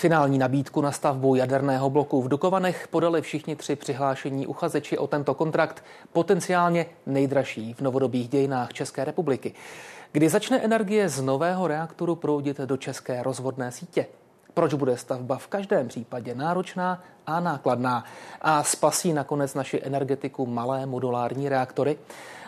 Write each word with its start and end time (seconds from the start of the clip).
Finální 0.00 0.38
nabídku 0.38 0.80
na 0.80 0.92
stavbu 0.92 1.34
jaderného 1.34 1.90
bloku 1.90 2.22
v 2.22 2.28
Dukovanech 2.28 2.88
podali 2.88 3.22
všichni 3.22 3.56
tři 3.56 3.76
přihlášení 3.76 4.46
uchazeči 4.46 4.98
o 4.98 5.06
tento 5.06 5.34
kontrakt, 5.34 5.84
potenciálně 6.12 6.86
nejdražší 7.06 7.74
v 7.74 7.80
novodobých 7.80 8.28
dějinách 8.28 8.72
České 8.72 9.04
republiky. 9.04 9.54
Kdy 10.12 10.28
začne 10.28 10.60
energie 10.60 11.08
z 11.08 11.20
nového 11.20 11.66
reaktoru 11.66 12.16
proudit 12.16 12.58
do 12.58 12.76
české 12.76 13.22
rozvodné 13.22 13.72
sítě? 13.72 14.06
Proč 14.54 14.74
bude 14.74 14.96
stavba 14.96 15.38
v 15.38 15.46
každém 15.46 15.88
případě 15.88 16.34
náročná 16.34 17.02
a 17.26 17.40
nákladná 17.40 18.04
a 18.40 18.62
spasí 18.62 19.12
nakonec 19.12 19.54
naši 19.54 19.80
energetiku 19.84 20.46
malé 20.46 20.86
modulární 20.86 21.48
reaktory? 21.48 21.98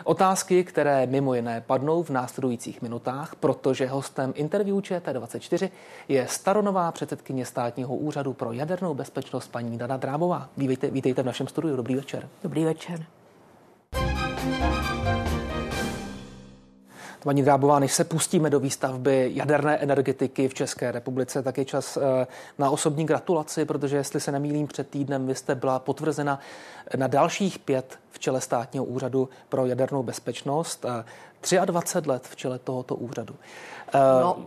Otázky, 0.03 0.63
které 0.63 1.05
mimo 1.05 1.33
jiné 1.33 1.61
padnou 1.61 2.03
v 2.03 2.09
následujících 2.09 2.81
minutách, 2.81 3.35
protože 3.35 3.87
hostem 3.87 4.33
interview 4.35 4.77
ČT24 4.77 5.69
je 6.07 6.27
staronová 6.27 6.91
předsedkyně 6.91 7.45
státního 7.45 7.95
úřadu 7.95 8.33
pro 8.33 8.51
jadernou 8.51 8.93
bezpečnost 8.93 9.47
paní 9.47 9.77
Dana 9.77 9.97
Drábová. 9.97 10.49
Vítejte, 10.57 10.89
vítejte 10.89 11.23
v 11.23 11.25
našem 11.25 11.47
studiu. 11.47 11.75
Dobrý 11.75 11.95
večer. 11.95 12.29
Dobrý 12.43 12.65
večer. 12.65 13.05
Paní 17.23 17.43
Drábová, 17.43 17.79
než 17.79 17.93
se 17.93 18.03
pustíme 18.03 18.49
do 18.49 18.59
výstavby 18.59 19.31
jaderné 19.33 19.77
energetiky 19.77 20.47
v 20.47 20.53
České 20.53 20.91
republice, 20.91 21.43
tak 21.43 21.57
je 21.57 21.65
čas 21.65 21.97
eh, 21.97 22.27
na 22.57 22.69
osobní 22.69 23.05
gratulaci, 23.05 23.65
protože 23.65 23.97
jestli 23.97 24.19
se 24.19 24.31
nemýlím, 24.31 24.67
před 24.67 24.89
týdnem 24.89 25.27
vy 25.27 25.35
jste 25.35 25.55
byla 25.55 25.79
potvrzena 25.79 26.39
na 26.95 27.07
dalších 27.07 27.59
pět 27.59 27.99
v 28.11 28.19
čele 28.19 28.41
státního 28.41 28.85
úřadu 28.85 29.29
pro 29.49 29.65
jadernou 29.65 30.03
bezpečnost. 30.03 30.85
23 31.65 32.09
let 32.09 32.27
v 32.27 32.35
čele 32.35 32.59
tohoto 32.59 32.95
úřadu. 32.95 33.35
Eh, 33.93 33.99
no, 34.21 34.45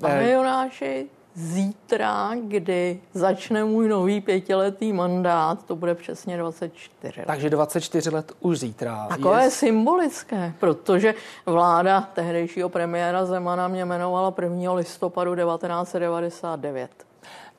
pane 0.00 0.30
Jonáši, 0.30 1.06
zítra, 1.38 2.30
kdy 2.42 3.00
začne 3.14 3.64
můj 3.64 3.88
nový 3.88 4.20
pětiletý 4.20 4.92
mandát, 4.92 5.64
to 5.64 5.76
bude 5.76 5.94
přesně 5.94 6.36
24 6.36 7.20
let. 7.20 7.26
Takže 7.26 7.50
24 7.50 8.10
let 8.10 8.32
už 8.40 8.58
zítra. 8.58 9.06
Takové 9.08 9.44
je... 9.44 9.50
symbolické, 9.50 10.52
protože 10.60 11.14
vláda 11.46 12.00
tehdejšího 12.00 12.68
premiéra 12.68 13.26
Zemana 13.26 13.68
mě 13.68 13.82
jmenovala 13.82 14.34
1. 14.42 14.72
listopadu 14.72 15.34
1999. 15.34 17.07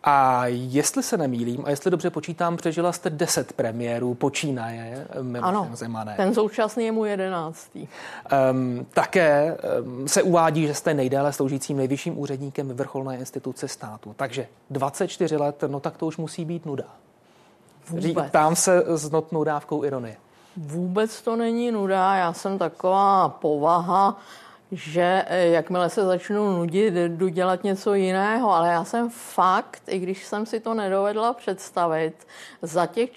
A 0.03 0.45
jestli 0.47 1.03
se 1.03 1.17
nemýlím 1.17 1.64
a 1.66 1.69
jestli 1.69 1.92
dobře 1.92 2.09
počítám, 2.09 2.58
přežila 2.58 2.92
jste 2.92 3.09
deset 3.09 3.53
premiérů, 3.53 4.14
počínaje 4.14 5.08
ano, 5.42 5.69
Zemané. 5.73 6.14
ten 6.17 6.33
současný 6.33 6.86
je 6.86 6.92
mu 6.92 7.05
jedenáctý. 7.05 7.88
Um, 8.52 8.86
také 8.94 9.58
um, 9.81 10.08
se 10.08 10.23
uvádí, 10.23 10.67
že 10.67 10.73
jste 10.73 10.94
nejdéle 10.94 11.33
sloužícím 11.33 11.77
nejvyšším 11.77 12.20
úředníkem 12.20 12.67
vrcholné 12.67 13.17
instituce 13.17 13.67
státu. 13.67 14.14
Takže 14.17 14.47
24 14.70 15.38
let, 15.38 15.64
no 15.67 15.80
tak 15.80 15.97
to 15.97 16.05
už 16.05 16.17
musí 16.17 16.45
být 16.45 16.66
nuda. 16.66 16.86
Vůbec. 17.89 18.31
Tam 18.31 18.55
se 18.55 18.83
s 18.88 19.11
notnou 19.11 19.44
dávkou 19.44 19.83
ironie. 19.83 20.16
Vůbec 20.58 21.22
to 21.22 21.36
není 21.36 21.72
nuda, 21.72 22.16
já 22.16 22.33
jsem 22.33 22.58
taková 22.58 23.30
povaha, 23.30 24.17
že 24.71 25.25
eh, 25.27 25.47
jakmile 25.47 25.89
se 25.89 26.05
začnu 26.05 26.57
nudit, 26.57 26.93
jdu 26.93 27.27
dělat 27.27 27.63
něco 27.63 27.93
jiného, 27.93 28.51
ale 28.51 28.69
já 28.69 28.83
jsem 28.83 29.09
fakt, 29.09 29.81
i 29.87 29.99
když 29.99 30.25
jsem 30.25 30.45
si 30.45 30.59
to 30.59 30.73
nedovedla 30.73 31.33
představit, 31.33 32.27
za 32.61 32.85
těch 32.85 33.09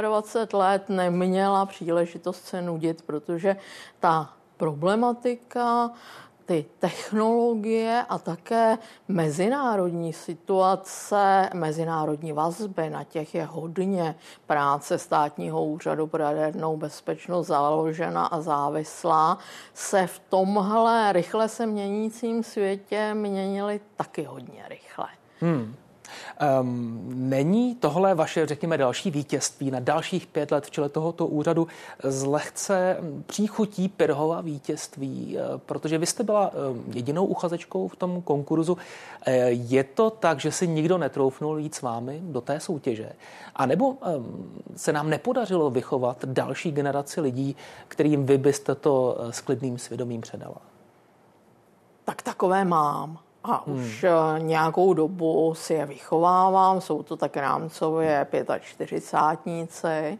24 0.00 0.56
let 0.56 0.88
neměla 0.88 1.66
příležitost 1.66 2.44
se 2.44 2.62
nudit, 2.62 3.02
protože 3.02 3.56
ta 4.00 4.30
problematika 4.56 5.90
ty 6.46 6.64
technologie 6.78 8.04
a 8.08 8.18
také 8.18 8.78
mezinárodní 9.08 10.12
situace, 10.12 11.50
mezinárodní 11.54 12.32
vazby, 12.32 12.90
na 12.90 13.04
těch 13.04 13.34
je 13.34 13.44
hodně 13.44 14.14
práce 14.46 14.98
státního 14.98 15.64
úřadu 15.64 16.06
pro 16.06 16.22
jadernou 16.22 16.76
bezpečnost 16.76 17.46
založena 17.46 18.26
a 18.26 18.40
závislá, 18.40 19.38
se 19.74 20.06
v 20.06 20.18
tomhle 20.18 21.12
rychle 21.12 21.48
se 21.48 21.66
měnícím 21.66 22.42
světě 22.42 23.14
měnily 23.14 23.80
taky 23.96 24.22
hodně 24.22 24.64
rychle. 24.68 25.08
Hmm. 25.40 25.74
Um, 26.60 27.04
není 27.14 27.74
tohle 27.74 28.14
vaše, 28.14 28.46
řekněme, 28.46 28.78
další 28.78 29.10
vítězství 29.10 29.70
na 29.70 29.80
dalších 29.80 30.26
pět 30.26 30.50
let 30.50 30.66
v 30.66 30.70
čele 30.70 30.88
tohoto 30.88 31.26
úřadu 31.26 31.68
z 32.02 32.24
lehce 32.24 32.96
příchutí 33.26 33.88
Pirhova 33.88 34.40
vítězství, 34.40 35.38
eh, 35.38 35.42
protože 35.66 35.98
vy 35.98 36.06
jste 36.06 36.22
byla 36.22 36.50
jedinou 36.94 37.26
uchazečkou 37.26 37.88
v 37.88 37.96
tom 37.96 38.22
konkurzu. 38.22 38.78
Eh, 39.26 39.50
je 39.50 39.84
to 39.84 40.10
tak, 40.10 40.40
že 40.40 40.52
si 40.52 40.68
nikdo 40.68 40.98
netroufnul 40.98 41.58
jít 41.58 41.74
s 41.74 41.82
vámi 41.82 42.20
do 42.22 42.40
té 42.40 42.60
soutěže? 42.60 43.12
A 43.56 43.66
nebo 43.66 43.88
um, 43.90 44.60
se 44.76 44.92
nám 44.92 45.10
nepodařilo 45.10 45.70
vychovat 45.70 46.24
další 46.24 46.72
generaci 46.72 47.20
lidí, 47.20 47.56
kterým 47.88 48.26
vy 48.26 48.38
byste 48.38 48.74
to 48.74 49.18
eh, 49.20 49.32
s 49.32 49.40
klidným 49.40 49.78
svědomím 49.78 50.20
předala? 50.20 50.56
Tak 52.04 52.22
takové 52.22 52.64
mám 52.64 53.18
a 53.44 53.62
hmm. 53.66 53.76
už 53.76 54.04
eh, 54.04 54.10
nějakou 54.38 54.94
dobu 54.94 55.54
si 55.56 55.74
je 55.74 55.86
vychovávám, 55.86 56.80
jsou 56.80 57.02
to 57.02 57.16
tak 57.16 57.36
rámcově 57.36 58.26
45 58.60 60.18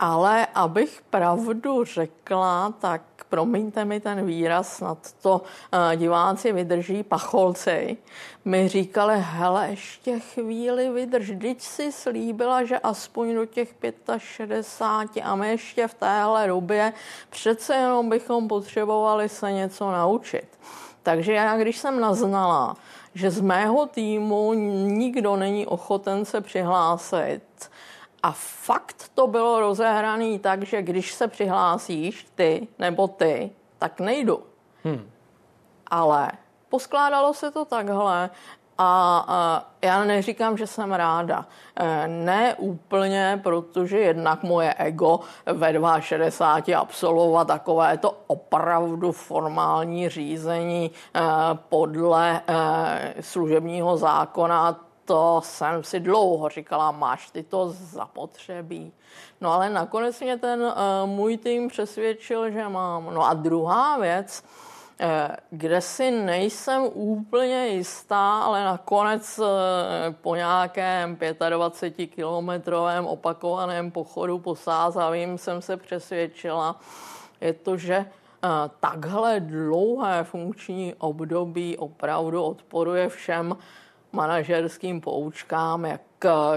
ale 0.00 0.46
abych 0.54 1.02
pravdu 1.10 1.84
řekla, 1.84 2.74
tak 2.78 3.02
promiňte 3.28 3.84
mi 3.84 4.00
ten 4.00 4.26
výraz, 4.26 4.76
snad 4.76 4.98
to 5.22 5.40
uh, 5.40 5.96
diváci 5.96 6.52
vydrží, 6.52 7.02
pacholci, 7.02 7.96
mi 8.44 8.68
říkali, 8.68 9.14
hele, 9.18 9.68
ještě 9.70 10.18
chvíli 10.18 10.90
vydrž, 10.90 11.32
teď 11.40 11.60
si 11.60 11.92
slíbila, 11.92 12.64
že 12.64 12.78
aspoň 12.78 13.34
do 13.34 13.46
těch 13.46 13.74
65 14.18 15.22
a 15.22 15.34
my 15.34 15.50
ještě 15.50 15.88
v 15.88 15.94
téhle 15.94 16.46
době 16.46 16.92
přece 17.30 17.74
jenom 17.74 18.08
bychom 18.08 18.48
potřebovali 18.48 19.28
se 19.28 19.52
něco 19.52 19.92
naučit. 19.92 20.46
Takže 21.04 21.32
já, 21.32 21.56
když 21.56 21.78
jsem 21.78 22.00
naznala, 22.00 22.76
že 23.14 23.30
z 23.30 23.40
mého 23.40 23.86
týmu 23.86 24.54
nikdo 24.88 25.36
není 25.36 25.66
ochoten 25.66 26.24
se 26.24 26.40
přihlásit, 26.40 27.42
a 28.24 28.32
fakt 28.32 29.10
to 29.14 29.26
bylo 29.26 29.60
rozehraný 29.60 30.38
tak, 30.38 30.62
že 30.62 30.82
když 30.82 31.14
se 31.14 31.28
přihlásíš 31.28 32.26
ty 32.34 32.68
nebo 32.78 33.08
ty, 33.08 33.50
tak 33.78 34.00
nejdu. 34.00 34.42
Hmm. 34.84 35.10
Ale 35.86 36.32
poskládalo 36.68 37.34
se 37.34 37.50
to 37.50 37.64
takhle, 37.64 38.30
a, 38.78 39.70
já 39.82 40.04
neříkám, 40.04 40.56
že 40.56 40.66
jsem 40.66 40.92
ráda. 40.92 41.46
E, 41.76 42.08
ne 42.08 42.54
úplně, 42.54 43.40
protože 43.42 43.98
jednak 43.98 44.42
moje 44.42 44.74
ego 44.74 45.20
ve 45.46 45.72
62 46.00 46.80
absolvovat 46.80 47.48
takové 47.48 47.98
to 47.98 48.16
opravdu 48.26 49.12
formální 49.12 50.08
řízení 50.08 50.90
e, 50.90 51.20
podle 51.68 52.40
e, 52.46 53.14
služebního 53.20 53.96
zákona, 53.96 54.80
to 55.04 55.40
jsem 55.44 55.84
si 55.84 56.00
dlouho 56.00 56.48
říkala, 56.48 56.90
máš 56.90 57.30
ty 57.30 57.42
to 57.42 57.70
zapotřebí. 57.70 58.92
No 59.40 59.52
ale 59.52 59.70
nakonec 59.70 60.20
mě 60.20 60.38
ten 60.38 60.74
můj 61.04 61.36
tým 61.36 61.68
přesvědčil, 61.68 62.50
že 62.50 62.68
mám. 62.68 63.14
No 63.14 63.26
a 63.26 63.34
druhá 63.34 63.98
věc, 63.98 64.44
kde 65.50 65.80
si 65.80 66.10
nejsem 66.10 66.82
úplně 66.92 67.66
jistá, 67.66 68.42
ale 68.42 68.64
nakonec 68.64 69.38
eh, 69.38 69.44
po 70.20 70.36
nějakém 70.36 71.16
25-kilometrovém 71.16 73.06
opakovaném 73.06 73.90
pochodu 73.90 74.38
po 74.38 74.56
Sázavím 74.56 75.38
jsem 75.38 75.62
se 75.62 75.76
přesvědčila, 75.76 76.80
je 77.40 77.52
to, 77.52 77.76
že 77.76 77.94
eh, 77.94 78.48
takhle 78.80 79.40
dlouhé 79.40 80.24
funkční 80.24 80.94
období 80.94 81.78
opravdu 81.78 82.42
odporuje 82.42 83.08
všem 83.08 83.56
manažerským 84.12 85.00
poučkám, 85.00 85.84
jak 85.84 86.00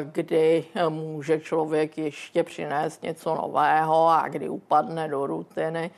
kdy 0.04 0.66
může 0.90 1.40
člověk 1.40 1.98
ještě 1.98 2.44
přinést 2.44 3.04
něco 3.04 3.36
nového 3.36 4.08
a 4.08 4.28
kdy 4.28 4.50
upadne 4.50 5.08
do 5.08 5.28
rutiny. 5.28 5.92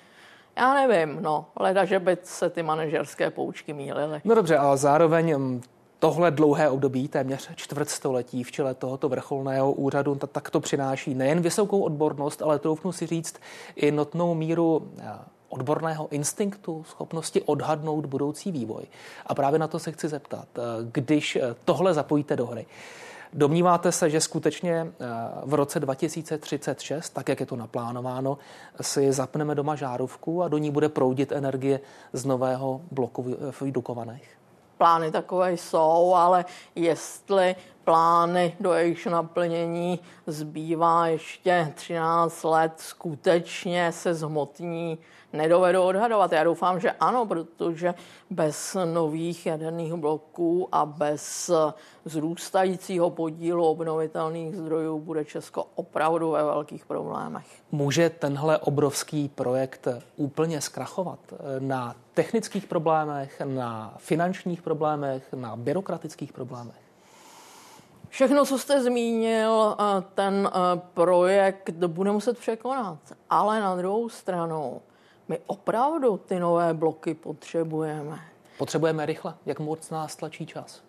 Já 0.60 0.74
nevím, 0.74 1.18
no, 1.22 1.46
leda, 1.60 1.86
že 1.86 2.00
by 2.00 2.18
se 2.24 2.50
ty 2.50 2.64
manažerské 2.64 3.30
poučky 3.30 3.74
mílily. 3.74 4.22
No 4.26 4.36
dobře, 4.36 4.58
ale 4.58 4.78
zároveň 4.78 5.38
mm, 5.38 5.62
tohle 6.00 6.32
dlouhé 6.32 6.70
období, 6.70 7.08
téměř 7.08 7.50
čtvrtstoletí 7.56 8.44
v 8.44 8.52
čele 8.52 8.74
tohoto 8.74 9.10
vrcholného 9.10 9.72
úřadu, 9.72 10.16
tak 10.16 10.50
to 10.50 10.60
přináší 10.60 11.14
nejen 11.14 11.42
vysokou 11.42 11.82
odbornost, 11.82 12.42
ale 12.42 12.60
troufnu 12.60 12.92
si 12.92 13.06
říct 13.06 13.36
i 13.76 13.92
notnou 13.92 14.36
míru 14.36 14.92
eh, 15.00 15.12
odborného 15.50 16.08
instinktu, 16.12 16.84
schopnosti 16.88 17.42
odhadnout 17.42 18.06
budoucí 18.06 18.52
vývoj. 18.52 18.84
A 19.26 19.36
právě 19.36 19.60
na 19.60 19.68
to 19.68 19.80
se 19.80 19.92
chci 19.92 20.08
zeptat. 20.08 20.48
Eh, 20.58 20.62
když 20.92 21.36
eh, 21.36 21.56
tohle 21.66 21.94
zapojíte 21.94 22.36
do 22.36 22.46
hry, 22.46 22.66
Domníváte 23.34 23.92
se, 23.92 24.10
že 24.10 24.22
skutečně 24.22 24.74
eh, 24.74 25.06
v 25.46 25.54
roce 25.54 25.80
2036, 25.80 27.10
tak 27.10 27.30
jak 27.30 27.40
je 27.40 27.46
to 27.46 27.56
naplánováno, 27.56 28.38
si 28.82 29.14
zapneme 29.14 29.56
doma 29.56 29.76
žárovku 29.76 30.44
a 30.44 30.48
do 30.48 30.58
ní 30.58 30.72
bude 30.72 30.90
proudit 30.90 31.32
energie 31.32 31.80
z 32.14 32.26
nového 32.26 32.82
bloku 32.92 33.36
v 33.52 33.72
Dukovanech? 33.72 34.40
plány 34.80 35.12
takové 35.12 35.54
jsou, 35.54 36.14
ale 36.16 36.46
jestli 36.76 37.56
plány 37.90 38.56
do 38.60 38.74
jejich 38.74 39.06
naplnění 39.06 40.00
zbývá 40.28 41.08
ještě 41.08 41.72
13 41.76 42.44
let, 42.44 42.74
skutečně 42.78 43.92
se 43.92 44.14
zhmotní, 44.14 44.98
nedovedou 45.34 45.84
odhadovat. 45.84 46.32
Já 46.32 46.44
doufám, 46.44 46.80
že 46.80 46.92
ano, 46.92 47.26
protože 47.26 47.94
bez 48.30 48.78
nových 48.94 49.46
jaderných 49.46 49.94
bloků 49.94 50.70
a 50.72 50.86
bez 50.86 51.52
zrůstajícího 52.06 53.10
podílu 53.10 53.66
obnovitelných 53.66 54.56
zdrojů 54.56 55.00
bude 55.00 55.26
Česko 55.26 55.66
opravdu 55.76 56.32
ve 56.32 56.44
velkých 56.44 56.86
problémech. 56.86 57.46
Může 57.72 58.10
tenhle 58.10 58.58
obrovský 58.58 59.30
projekt 59.30 59.88
úplně 60.16 60.62
zkrachovat 60.62 61.20
na 61.60 61.96
technických 62.14 62.66
problémech, 62.66 63.42
na 63.46 63.94
finančních 63.98 64.62
problémech, 64.62 65.34
na 65.34 65.56
byrokratických 65.56 66.34
problémech? 66.34 66.89
Všechno, 68.10 68.46
co 68.46 68.58
jste 68.58 68.84
zmínil, 68.84 69.76
ten 70.16 70.52
projekt 70.94 71.70
bude 71.88 72.12
muset 72.12 72.38
překonat. 72.38 73.00
Ale 73.30 73.60
na 73.60 73.76
druhou 73.76 74.10
stranu, 74.10 74.82
my 75.28 75.40
opravdu 75.48 76.18
ty 76.18 76.40
nové 76.40 76.74
bloky 76.74 77.14
potřebujeme. 77.14 78.20
Potřebujeme 78.58 79.06
rychle. 79.06 79.34
Jak 79.46 79.60
moc 79.60 79.90
nás 79.90 80.16
tlačí 80.16 80.46
čas? 80.46 80.82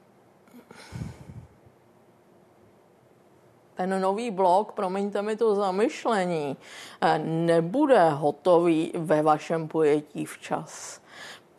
ten 3.81 4.01
nový 4.01 4.31
blok, 4.31 4.73
promiňte 4.73 5.23
mi 5.23 5.37
to 5.37 5.55
zamyšlení, 5.55 6.57
eh, 7.01 7.19
nebude 7.25 8.11
hotový 8.11 8.93
ve 8.95 9.23
vašem 9.23 9.69
pojetí 9.69 10.25
včas 10.25 11.01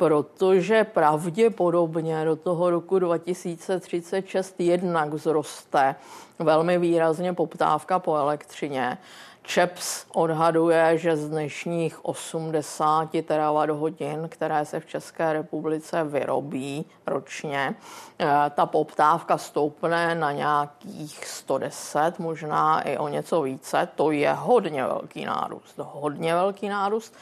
protože 0.02 0.84
pravděpodobně 0.84 2.26
do 2.26 2.36
toho 2.36 2.70
roku 2.70 3.00
2036 3.00 4.60
jednak 4.60 5.14
vzroste 5.14 5.96
velmi 6.40 6.78
výrazně 6.78 7.34
poptávka 7.34 8.00
po 8.00 8.16
elektřině. 8.16 8.98
ČEPS 9.44 10.06
odhaduje, 10.14 10.98
že 10.98 11.18
z 11.18 11.30
dnešních 11.30 12.06
80 12.06 13.10
terawatt 13.26 13.70
hodin, 13.70 14.30
které 14.30 14.66
se 14.66 14.80
v 14.80 14.86
České 14.86 15.34
republice 15.34 16.04
vyrobí 16.04 16.86
ročně, 17.08 17.76
eh, 18.20 18.28
ta 18.56 18.66
poptávka 18.66 19.38
stoupne 19.38 20.16
na 20.16 20.32
nějakých 20.32 21.28
110, 21.28 22.20
možná 22.20 22.82
i 22.82 22.98
o 22.98 23.08
něco 23.08 23.42
více. 23.42 23.90
To 23.96 24.12
je 24.12 24.34
hodně 24.34 24.84
velký 24.84 25.26
nárůst. 25.26 25.76
Hodně 25.78 26.34
velký 26.34 26.70
nárůst 26.70 27.14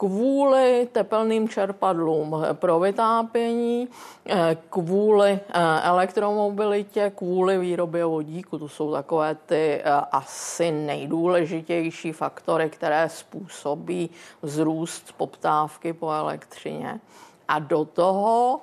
kvůli 0.00 0.88
tepelným 0.92 1.48
čerpadlům 1.48 2.36
pro 2.52 2.80
vytápění, 2.80 3.88
eh, 4.26 4.56
kvůli 4.70 5.30
eh, 5.30 5.80
elektromobilitě, 5.82 7.12
kvůli 7.16 7.58
výrobě 7.58 8.04
vodíku. 8.04 8.58
To 8.58 8.68
jsou 8.68 8.92
takové 8.92 9.34
ty 9.34 9.82
eh, 9.84 9.90
asi 10.12 10.70
nejdůležitější 10.70 12.12
faktory, 12.12 12.70
které 12.70 13.08
způsobí 13.08 14.10
vzrůst 14.42 15.12
poptávky 15.16 15.92
po 15.92 16.10
elektřině. 16.10 17.00
A 17.48 17.58
do 17.58 17.84
toho 17.84 18.60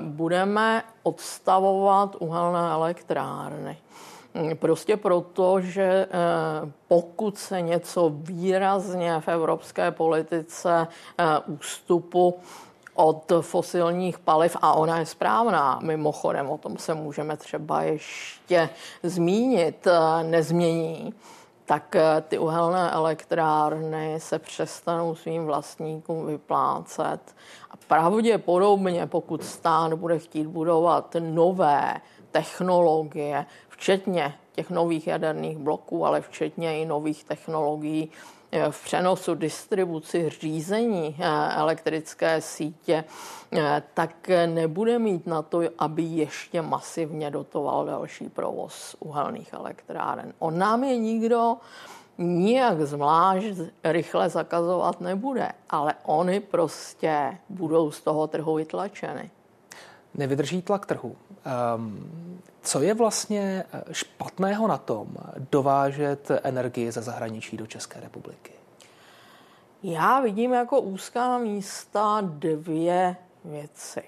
budeme 0.00 0.82
odstavovat 1.02 2.16
uhelné 2.18 2.70
elektrárny. 2.70 3.78
Prostě 4.54 4.96
proto, 4.96 5.60
že 5.60 5.82
eh, 5.82 6.08
pokud 6.88 7.38
se 7.38 7.60
něco 7.60 8.12
výrazně 8.14 9.20
v 9.20 9.28
evropské 9.28 9.90
politice 9.90 10.86
eh, 11.18 11.24
ústupu 11.46 12.38
od 12.94 13.32
fosilních 13.40 14.18
paliv, 14.18 14.56
a 14.62 14.72
ona 14.72 14.98
je 14.98 15.06
správná, 15.06 15.78
mimochodem 15.82 16.50
o 16.50 16.58
tom 16.58 16.76
se 16.76 16.94
můžeme 16.94 17.36
třeba 17.36 17.82
ještě 17.82 18.70
zmínit, 19.02 19.86
eh, 19.86 20.24
nezmění, 20.24 21.14
tak 21.64 21.96
ty 22.28 22.38
uhelné 22.38 22.90
elektrárny 22.90 24.20
se 24.20 24.38
přestanou 24.38 25.14
svým 25.14 25.46
vlastníkům 25.46 26.26
vyplácet. 26.26 27.34
A 27.70 27.74
pravděpodobně, 27.88 29.06
pokud 29.06 29.44
stát 29.44 29.94
bude 29.94 30.18
chtít 30.18 30.46
budovat 30.46 31.16
nové 31.20 32.00
technologie, 32.32 33.46
včetně 33.80 34.34
těch 34.52 34.70
nových 34.70 35.06
jaderných 35.06 35.58
bloků, 35.58 36.06
ale 36.06 36.20
včetně 36.20 36.82
i 36.82 36.86
nových 36.86 37.24
technologií 37.24 38.10
eh, 38.52 38.70
v 38.70 38.84
přenosu, 38.84 39.34
distribuci, 39.34 40.28
řízení 40.28 41.16
eh, 41.18 41.24
elektrické 41.56 42.40
sítě, 42.40 43.04
eh, 43.52 43.82
tak 43.94 44.30
nebude 44.46 44.98
mít 44.98 45.26
na 45.26 45.42
to, 45.42 45.60
aby 45.78 46.02
ještě 46.02 46.62
masivně 46.62 47.30
dotoval 47.30 47.86
další 47.86 48.28
provoz 48.28 48.96
uhelných 48.98 49.52
elektráren. 49.52 50.32
On 50.38 50.58
nám 50.58 50.84
je 50.84 50.96
nikdo 50.98 51.56
nijak 52.18 52.80
zvlášť 52.80 53.56
rychle 53.84 54.28
zakazovat 54.28 55.00
nebude, 55.00 55.52
ale 55.70 55.94
oni 56.04 56.40
prostě 56.40 57.38
budou 57.48 57.90
z 57.90 58.00
toho 58.00 58.26
trhu 58.26 58.54
vytlačeny. 58.54 59.30
Nevydrží 60.14 60.62
tlak 60.62 60.86
trhu. 60.86 61.16
Um, 61.76 62.40
co 62.62 62.82
je 62.82 62.94
vlastně 62.94 63.64
eh, 63.72 63.82
špatného 63.92 64.68
na 64.68 64.78
tom 64.78 65.08
dovážet 65.50 66.30
energii 66.42 66.92
ze 66.92 67.02
zahraničí 67.02 67.56
do 67.56 67.66
České 67.66 68.00
republiky? 68.00 68.52
Já 69.82 70.20
vidím 70.20 70.52
jako 70.52 70.80
úzká 70.80 71.38
místa 71.38 72.20
dvě 72.20 73.16
věci. 73.44 74.02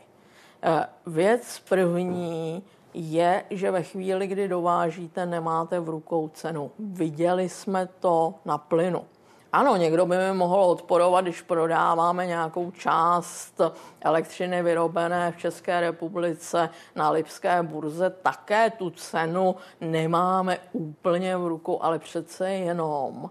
Eh, 0.62 0.86
věc 1.06 1.62
první 1.68 2.62
je, 2.94 3.44
že 3.50 3.70
ve 3.70 3.82
chvíli, 3.82 4.26
kdy 4.26 4.48
dovážíte, 4.48 5.26
nemáte 5.26 5.80
v 5.80 5.88
rukou 5.88 6.28
cenu. 6.28 6.70
Viděli 6.78 7.48
jsme 7.48 7.88
to 8.00 8.34
na 8.44 8.58
plynu. 8.58 9.04
Ano, 9.52 9.76
někdo 9.76 10.06
by 10.06 10.16
mi 10.16 10.32
mohl 10.32 10.64
odporovat, 10.64 11.24
když 11.24 11.42
prodáváme 11.42 12.26
nějakou 12.26 12.70
část 12.70 13.60
elektřiny 14.00 14.62
vyrobené 14.62 15.32
v 15.32 15.36
České 15.36 15.80
republice 15.80 16.68
na 16.96 17.10
Lipské 17.10 17.62
burze, 17.62 18.10
také 18.10 18.70
tu 18.70 18.90
cenu 18.90 19.56
nemáme 19.80 20.58
úplně 20.72 21.36
v 21.36 21.46
rukou, 21.46 21.82
ale 21.82 21.98
přece 21.98 22.50
jenom 22.50 23.30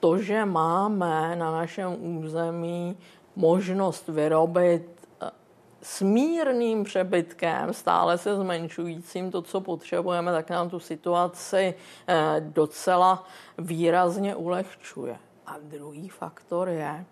to, 0.00 0.18
že 0.18 0.44
máme 0.44 1.36
na 1.36 1.52
našem 1.52 2.18
území 2.18 2.96
možnost 3.36 4.08
vyrobit 4.08 5.08
eh, 5.22 5.30
s 5.82 6.02
mírným 6.02 6.84
přebytkem, 6.84 7.72
stále 7.72 8.18
se 8.18 8.36
zmenšujícím 8.36 9.30
to, 9.30 9.42
co 9.42 9.60
potřebujeme, 9.60 10.32
tak 10.32 10.50
nám 10.50 10.70
tu 10.70 10.80
situaci 10.80 11.74
eh, 12.08 12.36
docela 12.40 13.24
výrazně 13.58 14.36
ulehčuje. 14.36 15.18
A 15.48 15.56
druhý 15.62 16.08
faktor 16.08 16.68
je, 16.68 17.04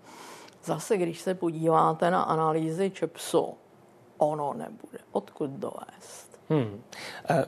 zase 0.64 0.96
když 0.96 1.20
se 1.20 1.34
podíváte 1.34 2.10
na 2.10 2.22
analýzy 2.22 2.90
ČEPSu, 2.90 3.54
ono 4.18 4.54
nebude 4.54 4.98
odkud 5.12 5.50
dovést. 5.50 6.40
Hmm. 6.48 6.82
E, 7.30 7.46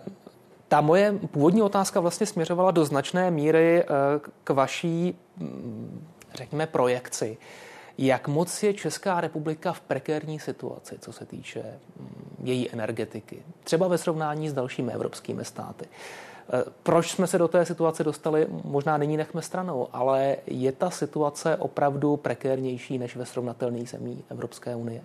ta 0.68 0.80
moje 0.80 1.12
původní 1.12 1.62
otázka 1.62 2.00
vlastně 2.00 2.26
směřovala 2.26 2.70
do 2.70 2.84
značné 2.84 3.30
míry 3.30 3.82
e, 3.82 3.86
k 4.44 4.50
vaší, 4.50 5.18
mm, 5.36 6.06
řekněme, 6.34 6.66
projekci. 6.66 7.38
Jak 7.98 8.28
moc 8.28 8.62
je 8.62 8.74
Česká 8.74 9.20
republika 9.20 9.72
v 9.72 9.80
prekérní 9.80 10.40
situaci, 10.40 10.96
co 11.00 11.12
se 11.12 11.26
týče 11.26 11.62
mm, 12.00 12.36
její 12.44 12.72
energetiky, 12.72 13.42
třeba 13.64 13.88
ve 13.88 13.98
srovnání 13.98 14.48
s 14.48 14.52
dalšími 14.52 14.92
evropskými 14.92 15.44
státy? 15.44 15.84
Eh, 16.52 16.64
proč 16.82 17.10
jsme 17.10 17.26
se 17.26 17.38
do 17.38 17.48
té 17.48 17.64
situace 17.64 18.04
dostali, 18.04 18.46
možná 18.64 18.96
nyní 18.96 19.16
nechme 19.16 19.42
stranou, 19.42 19.88
ale 19.92 20.36
je 20.46 20.72
ta 20.72 20.90
situace 20.90 21.56
opravdu 21.56 22.16
prekérnější 22.16 22.98
než 22.98 23.16
ve 23.16 23.26
srovnatelných 23.26 23.88
zemí 23.88 24.24
Evropské 24.30 24.76
unie? 24.76 25.04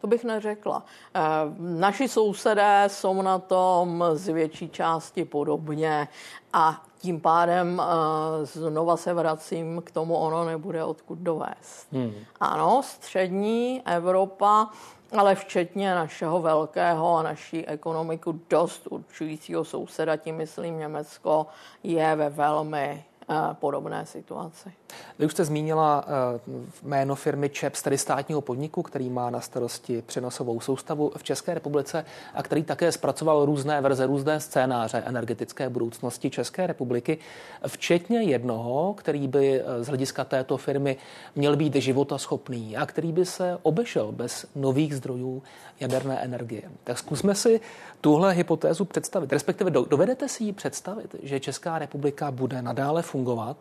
To 0.00 0.06
bych 0.06 0.24
neřekla. 0.24 0.84
Eh, 1.14 1.20
naši 1.58 2.08
sousedé 2.08 2.84
jsou 2.86 3.22
na 3.22 3.38
tom 3.38 4.04
z 4.12 4.28
větší 4.28 4.68
části 4.68 5.24
podobně 5.24 6.08
a 6.52 6.82
tím 7.00 7.20
pádem 7.20 7.82
eh, 7.82 8.46
znova 8.46 8.96
se 8.96 9.14
vracím 9.14 9.82
k 9.84 9.90
tomu, 9.90 10.16
ono 10.16 10.44
nebude 10.44 10.84
odkud 10.84 11.18
dovést. 11.18 11.92
Hmm. 11.92 12.12
Ano, 12.40 12.82
střední 12.84 13.82
Evropa 13.86 14.70
ale 15.12 15.34
včetně 15.34 15.94
našeho 15.94 16.42
velkého 16.42 17.16
a 17.16 17.22
naší 17.22 17.66
ekonomiku 17.66 18.40
dost 18.50 18.86
určujícího 18.90 19.64
souseda, 19.64 20.16
tím 20.16 20.36
myslím 20.36 20.78
Německo, 20.78 21.46
je 21.82 22.16
ve 22.16 22.30
velmi 22.30 23.04
uh, 23.28 23.36
podobné 23.52 24.06
situaci. 24.06 24.72
Vy 25.18 25.26
už 25.26 25.32
jste 25.32 25.44
zmínila 25.44 26.04
eh, 26.06 26.40
jméno 26.82 27.14
firmy 27.14 27.48
ČEPS, 27.48 27.82
tedy 27.82 27.98
státního 27.98 28.40
podniku, 28.40 28.82
který 28.82 29.10
má 29.10 29.30
na 29.30 29.40
starosti 29.40 30.02
přenosovou 30.06 30.60
soustavu 30.60 31.12
v 31.16 31.22
České 31.22 31.54
republice 31.54 32.04
a 32.34 32.42
který 32.42 32.62
také 32.62 32.92
zpracoval 32.92 33.44
různé 33.44 33.80
verze, 33.80 34.06
různé 34.06 34.40
scénáře 34.40 35.02
energetické 35.06 35.68
budoucnosti 35.68 36.30
České 36.30 36.66
republiky, 36.66 37.18
včetně 37.66 38.22
jednoho, 38.22 38.94
který 38.94 39.28
by 39.28 39.60
eh, 39.60 39.84
z 39.84 39.86
hlediska 39.86 40.24
této 40.24 40.56
firmy 40.56 40.96
měl 41.36 41.56
být 41.56 41.74
životaschopný 41.74 42.76
a 42.76 42.86
který 42.86 43.12
by 43.12 43.24
se 43.26 43.58
obešel 43.62 44.12
bez 44.12 44.46
nových 44.54 44.96
zdrojů 44.96 45.42
jaderné 45.80 46.20
energie. 46.20 46.62
Tak 46.84 46.98
zkusme 46.98 47.34
si 47.34 47.60
tuhle 48.00 48.32
hypotézu 48.32 48.84
představit, 48.84 49.32
respektive 49.32 49.70
dovedete 49.70 50.28
si 50.28 50.44
ji 50.44 50.52
představit, 50.52 51.14
že 51.22 51.40
Česká 51.40 51.78
republika 51.78 52.30
bude 52.30 52.62
nadále 52.62 53.02
fungovat 53.02 53.56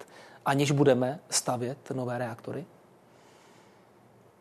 aniž 0.50 0.72
budeme 0.72 1.20
stavět 1.30 1.78
nové 1.94 2.18
reaktory? 2.18 2.66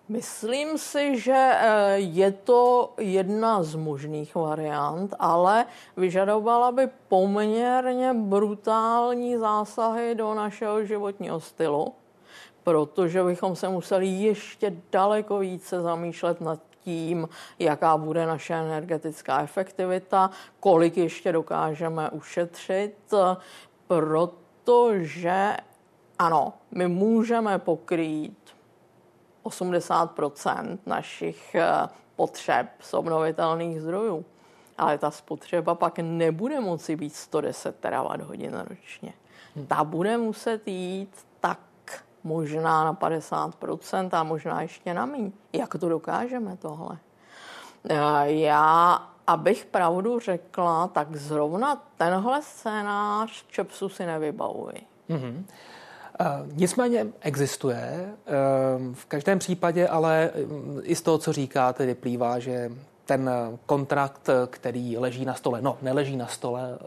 Myslím 0.08 0.78
si, 0.78 1.20
že 1.20 1.36
eh, 1.36 1.94
je 1.96 2.32
to 2.32 2.92
jedna 2.98 3.62
z 3.62 3.74
možných 3.74 4.34
variant, 4.34 5.14
ale 5.18 5.66
vyžadovala 5.96 6.72
by 6.72 6.88
poměrně 7.08 8.14
brutální 8.14 9.36
zásahy 9.36 10.14
do 10.14 10.34
našeho 10.34 10.84
životního 10.84 11.40
stylu, 11.40 11.92
protože 12.64 13.24
bychom 13.24 13.56
se 13.56 13.68
museli 13.68 14.06
ještě 14.06 14.76
daleko 14.92 15.38
více 15.38 15.80
zamýšlet 15.80 16.40
nad 16.40 16.60
tím, 16.84 17.28
jaká 17.58 17.96
bude 17.96 18.26
naše 18.26 18.54
energetická 18.54 19.42
efektivita, 19.42 20.30
kolik 20.60 20.96
ještě 20.96 21.32
dokážeme 21.32 22.10
ušetřit, 22.10 22.96
protože 23.86 25.56
ano, 26.18 26.52
my 26.70 26.88
můžeme 26.88 27.58
pokrýt 27.58 28.54
80% 29.44 30.78
našich 30.86 31.54
eh, 31.54 31.88
potřeb 32.16 32.66
z 32.80 32.94
obnovitelných 32.94 33.80
zdrojů, 33.80 34.24
ale 34.78 34.98
ta 34.98 35.10
spotřeba 35.10 35.74
pak 35.74 35.98
nebude 35.98 36.60
moci 36.60 36.96
být 36.96 37.14
110 37.14 37.76
terawatt 37.76 38.20
hodin 38.20 38.64
ročně. 38.68 39.12
Ta 39.66 39.84
bude 39.84 40.16
muset 40.16 40.68
jít 40.68 41.26
tak 41.40 41.58
možná 42.24 42.84
na 42.84 42.94
50% 42.94 44.08
a 44.12 44.22
možná 44.22 44.62
ještě 44.62 44.94
na 44.94 45.06
méně. 45.06 45.32
Jak 45.52 45.74
to 45.74 45.88
dokážeme 45.88 46.56
tohle? 46.56 46.98
Eh, 47.90 48.32
já, 48.32 49.02
abych 49.26 49.64
pravdu 49.64 50.18
řekla, 50.18 50.88
tak 50.88 51.16
zrovna 51.16 51.82
tenhle 51.96 52.42
scénář 52.42 53.46
Čepsu 53.46 53.88
si 53.88 54.06
nevybavuji. 54.06 54.86
Mm-hmm. 55.10 55.44
Nicméně 56.52 57.06
existuje. 57.20 58.08
Eh, 58.26 58.32
v 58.92 59.06
každém 59.06 59.38
případě 59.38 59.88
ale 59.88 60.30
i 60.82 60.94
z 60.94 61.02
toho, 61.02 61.18
co 61.18 61.32
říkáte, 61.32 61.86
vyplývá, 61.86 62.38
že 62.38 62.70
ten 63.08 63.30
kontrakt, 63.66 64.30
který 64.50 64.98
leží 64.98 65.24
na 65.24 65.34
stole, 65.34 65.62
no 65.62 65.78
neleží 65.82 66.16
na 66.16 66.26
stole, 66.26 66.78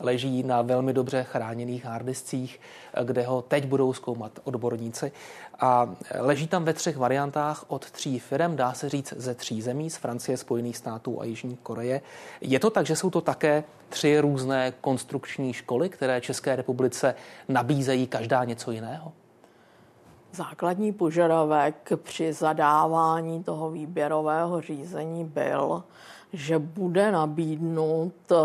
leží 0.00 0.42
na 0.42 0.62
velmi 0.62 0.92
dobře 0.92 1.22
chráněných 1.22 1.84
hardiscích, 1.84 2.60
kde 3.04 3.22
ho 3.22 3.42
teď 3.42 3.66
budou 3.66 3.92
zkoumat 3.92 4.32
odborníci. 4.44 5.12
A 5.60 5.90
leží 6.18 6.46
tam 6.46 6.64
ve 6.64 6.72
třech 6.72 6.96
variantách 6.96 7.64
od 7.68 7.90
tří 7.90 8.18
firm, 8.18 8.56
dá 8.56 8.72
se 8.72 8.88
říct 8.88 9.14
ze 9.16 9.34
tří 9.34 9.62
zemí, 9.62 9.90
z 9.90 9.96
Francie, 9.96 10.36
Spojených 10.36 10.76
států 10.76 11.20
a 11.20 11.24
Jižní 11.24 11.56
Koreje. 11.56 12.00
Je 12.40 12.60
to 12.60 12.70
tak, 12.70 12.86
že 12.86 12.96
jsou 12.96 13.10
to 13.10 13.20
také 13.20 13.64
tři 13.88 14.20
různé 14.20 14.72
konstrukční 14.80 15.52
školy, 15.52 15.88
které 15.88 16.20
České 16.20 16.56
republice 16.56 17.14
nabízejí 17.48 18.06
každá 18.06 18.44
něco 18.44 18.70
jiného? 18.70 19.12
Základní 20.32 20.92
požadavek 20.92 21.92
při 21.96 22.32
zadávání 22.32 23.44
toho 23.44 23.70
výběrového 23.70 24.60
řízení 24.60 25.24
byl, 25.24 25.82
že 26.32 26.58
bude 26.58 27.12
nabídnut, 27.12 28.14
eh, 28.32 28.36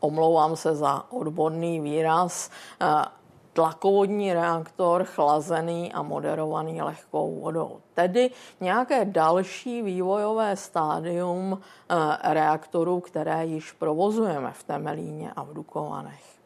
omlouvám 0.00 0.56
se 0.56 0.74
za 0.76 1.12
odborný 1.12 1.80
výraz, 1.80 2.50
eh, 2.80 3.04
tlakovodní 3.52 4.32
reaktor 4.32 5.04
chlazený 5.04 5.92
a 5.92 6.02
moderovaný 6.02 6.82
lehkou 6.82 7.40
vodou. 7.40 7.80
Tedy 7.94 8.30
nějaké 8.60 9.04
další 9.04 9.82
vývojové 9.82 10.56
stádium 10.56 11.60
eh, 11.60 11.94
reaktorů, 12.34 13.00
které 13.00 13.46
již 13.46 13.72
provozujeme 13.72 14.52
v 14.52 14.62
Temelíně 14.62 15.32
a 15.36 15.42
v 15.42 15.54
Dukovanech. 15.54 16.39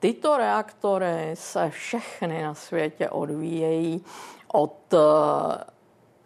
Tyto 0.00 0.36
reaktory 0.36 1.30
se 1.34 1.70
všechny 1.70 2.42
na 2.42 2.54
světě 2.54 3.10
odvíjejí 3.10 4.04
od 4.52 4.94
eh, 4.94 4.98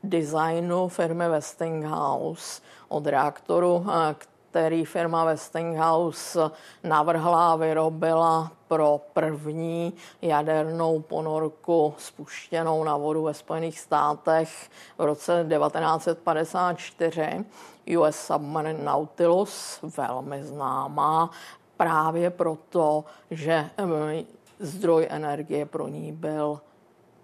designu 0.04 0.88
firmy 0.88 1.28
Westinghouse, 1.28 2.62
od 2.88 3.06
reaktoru, 3.06 3.86
eh, 3.88 4.14
který 4.54 4.84
firma 4.84 5.24
Westinghouse 5.24 6.50
navrhla 6.84 7.52
a 7.52 7.56
vyrobila 7.56 8.52
pro 8.68 9.00
první 9.12 9.94
jadernou 10.22 11.00
ponorku 11.00 11.94
spuštěnou 11.98 12.84
na 12.84 12.96
vodu 12.96 13.22
ve 13.22 13.34
Spojených 13.34 13.80
státech 13.80 14.70
v 14.98 15.04
roce 15.04 15.46
1954. 15.58 17.44
US 17.98 18.16
Submarine 18.16 18.84
Nautilus, 18.84 19.78
velmi 19.96 20.44
známá, 20.44 21.30
právě 21.76 22.30
proto, 22.30 23.04
že 23.30 23.70
eh, 23.78 24.24
zdroj 24.58 25.06
energie 25.10 25.66
pro 25.66 25.88
ní 25.88 26.12
byl 26.12 26.60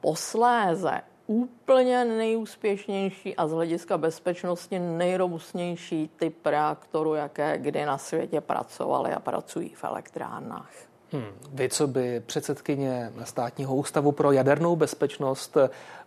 posléze 0.01 1.01
úplně 1.27 2.05
nejúspěšnější 2.05 3.37
a 3.37 3.49
z 3.49 3.53
hlediska 3.53 3.99
bezpečnosti 3.99 4.79
nejrobustnější 4.79 6.11
typ 6.17 6.47
reaktoru, 6.47 7.15
jaké 7.15 7.59
kdy 7.59 7.85
na 7.85 7.99
světě 7.99 8.41
pracovaly 8.41 9.13
a 9.13 9.21
pracují 9.21 9.69
v 9.69 9.85
elektrárnách. 9.85 10.71
Hmm. 11.13 11.25
Vy, 11.53 11.69
co 11.69 11.87
by 11.87 12.23
předsedkyně 12.27 13.13
státního 13.25 13.77
ústavu 13.77 14.13
pro 14.13 14.33
jadernou 14.33 14.77
bezpečnost, 14.77 15.57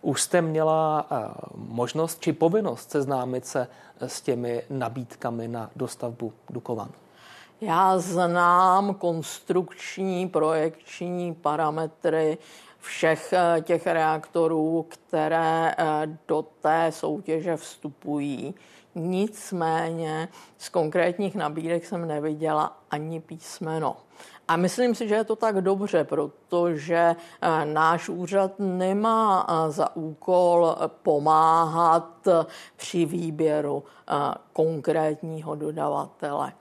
už 0.02 0.22
jste 0.22 0.42
měla 0.42 1.06
eh, 1.10 1.16
možnost 1.56 2.20
či 2.20 2.32
povinnost 2.32 2.90
seznámit 2.90 3.46
se 3.46 3.68
s 4.00 4.20
těmi 4.20 4.62
nabídkami 4.70 5.48
na 5.48 5.70
dostavbu 5.76 6.32
Dukovan? 6.50 6.90
Já 7.64 7.98
znám 7.98 8.94
konstrukční, 8.94 10.28
projekční 10.28 11.34
parametry 11.34 12.38
všech 12.80 13.32
eh, 13.32 13.60
těch 13.60 13.86
reaktorů, 13.86 14.86
které 14.88 15.74
eh, 15.78 15.84
do 16.28 16.44
té 16.60 16.92
soutěže 16.92 17.56
vstupují. 17.56 18.54
Nicméně 18.94 20.28
z 20.58 20.68
konkrétních 20.68 21.34
nabídek 21.34 21.86
jsem 21.86 22.08
neviděla 22.08 22.78
ani 22.90 23.20
písmeno. 23.20 23.96
A 24.48 24.56
myslím 24.56 24.94
si, 24.94 25.08
že 25.08 25.14
je 25.14 25.24
to 25.24 25.36
tak 25.36 25.60
dobře, 25.60 26.04
protože 26.04 27.16
eh, 27.40 27.64
náš 27.64 28.08
úřad 28.08 28.52
nemá 28.58 29.46
za 29.68 29.96
úkol 29.96 30.76
pomáhat 31.02 32.28
při 32.76 33.04
výběru 33.04 33.84
konkrétního 34.52 35.54
dodavatele. 35.54 36.52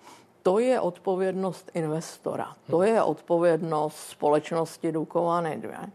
To 0.44 0.60
je 0.60 0.80
odpovědnost 0.80 1.72
investora, 1.74 2.56
to 2.70 2.84
je 2.84 3.04
odpovědnost 3.04 3.98
společnosti 3.98 4.92
Dukovany 4.92 5.58
2 5.58 5.88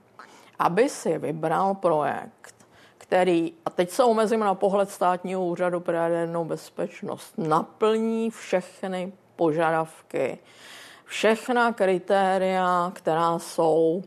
aby 0.59 0.89
si 0.89 1.19
vybral 1.19 1.75
projekt, 1.75 2.55
který, 2.99 3.53
a 3.67 3.71
teď 3.71 3.91
se 3.91 4.05
omezím 4.05 4.41
na 4.41 4.55
pohled 4.55 4.91
státního 4.91 5.47
úřadu 5.47 5.81
pro 5.81 5.95
jadernou 5.95 6.45
bezpečnost, 6.45 7.35
naplní 7.39 8.31
všechny 8.31 9.13
požadavky, 9.37 10.39
všechna 11.05 11.73
kritéria, 11.73 12.93
která 12.95 13.39
jsou 13.39 14.03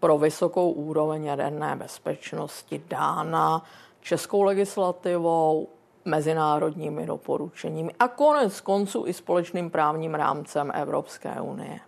pro 0.00 0.18
vysokou 0.18 0.70
úroveň 0.70 1.24
jaderné 1.24 1.76
bezpečnosti 1.76 2.82
dána 2.88 3.62
českou 4.00 4.42
legislativou, 4.42 5.68
mezinárodními 6.06 7.06
doporučeními 7.06 7.92
a 7.98 8.08
konec 8.08 8.60
konců 8.60 9.04
i 9.06 9.12
společným 9.12 9.70
právním 9.70 10.14
rámcem 10.14 10.72
Evropské 10.74 11.40
unie. 11.40 11.80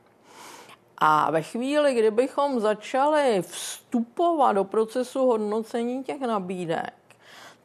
A 0.99 1.31
ve 1.31 1.43
chvíli, 1.43 1.95
kdybychom 1.95 2.61
začali 2.61 3.43
vstupovat 3.43 4.53
do 4.53 4.65
procesu 4.65 5.27
hodnocení 5.27 6.05
těch 6.05 6.21
nabídek, 6.21 6.95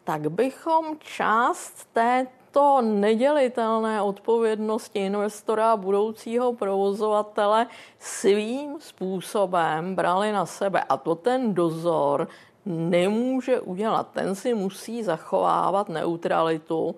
tak 0.04 0.32
bychom 0.32 0.98
část 1.00 1.88
této 1.94 2.82
nedělitelné 2.82 4.02
odpovědnosti 4.02 5.00
investora 5.00 5.72
a 5.72 5.78
budoucího 5.78 6.54
provozovatele 6.54 7.68
svým 8.00 8.76
způsobem 8.80 9.96
brali 9.96 10.32
na 10.32 10.46
sebe. 10.46 10.84
A 10.90 10.98
to 10.98 11.16
ten 11.16 11.54
dozor 11.54 12.28
nemůže 12.66 13.60
udělat. 13.60 14.08
Ten 14.14 14.36
si 14.36 14.54
musí 14.54 15.04
zachovávat 15.04 15.90
neutralitu 15.90 16.96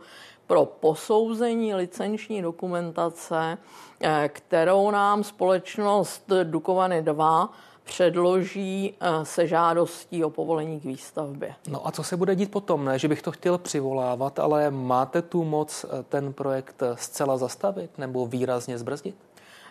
pro 0.48 0.66
posouzení 0.66 1.76
licenční 1.76 2.42
dokumentace, 2.42 3.58
eh, 4.02 4.30
kterou 4.34 4.92
nám 4.92 5.24
společnost 5.24 6.32
Dukovany 6.44 7.02
2 7.02 7.50
předloží 7.84 8.94
eh, 9.00 9.26
se 9.26 9.48
žádostí 9.48 10.24
o 10.24 10.30
povolení 10.30 10.80
k 10.80 10.84
výstavbě. 10.84 11.54
No 11.70 11.88
a 11.88 11.92
co 11.92 12.04
se 12.04 12.18
bude 12.18 12.36
dít 12.36 12.52
potom? 12.52 12.86
Ne, 12.86 13.00
že 13.00 13.08
bych 13.08 13.22
to 13.22 13.32
chtěl 13.32 13.58
přivolávat, 13.58 14.40
ale 14.40 14.72
máte 14.72 15.22
tu 15.22 15.44
moc 15.44 15.86
eh, 15.86 16.04
ten 16.04 16.34
projekt 16.34 16.84
zcela 16.96 17.38
zastavit 17.38 17.98
nebo 17.98 18.26
výrazně 18.26 18.78
zbrzdit? 18.78 19.16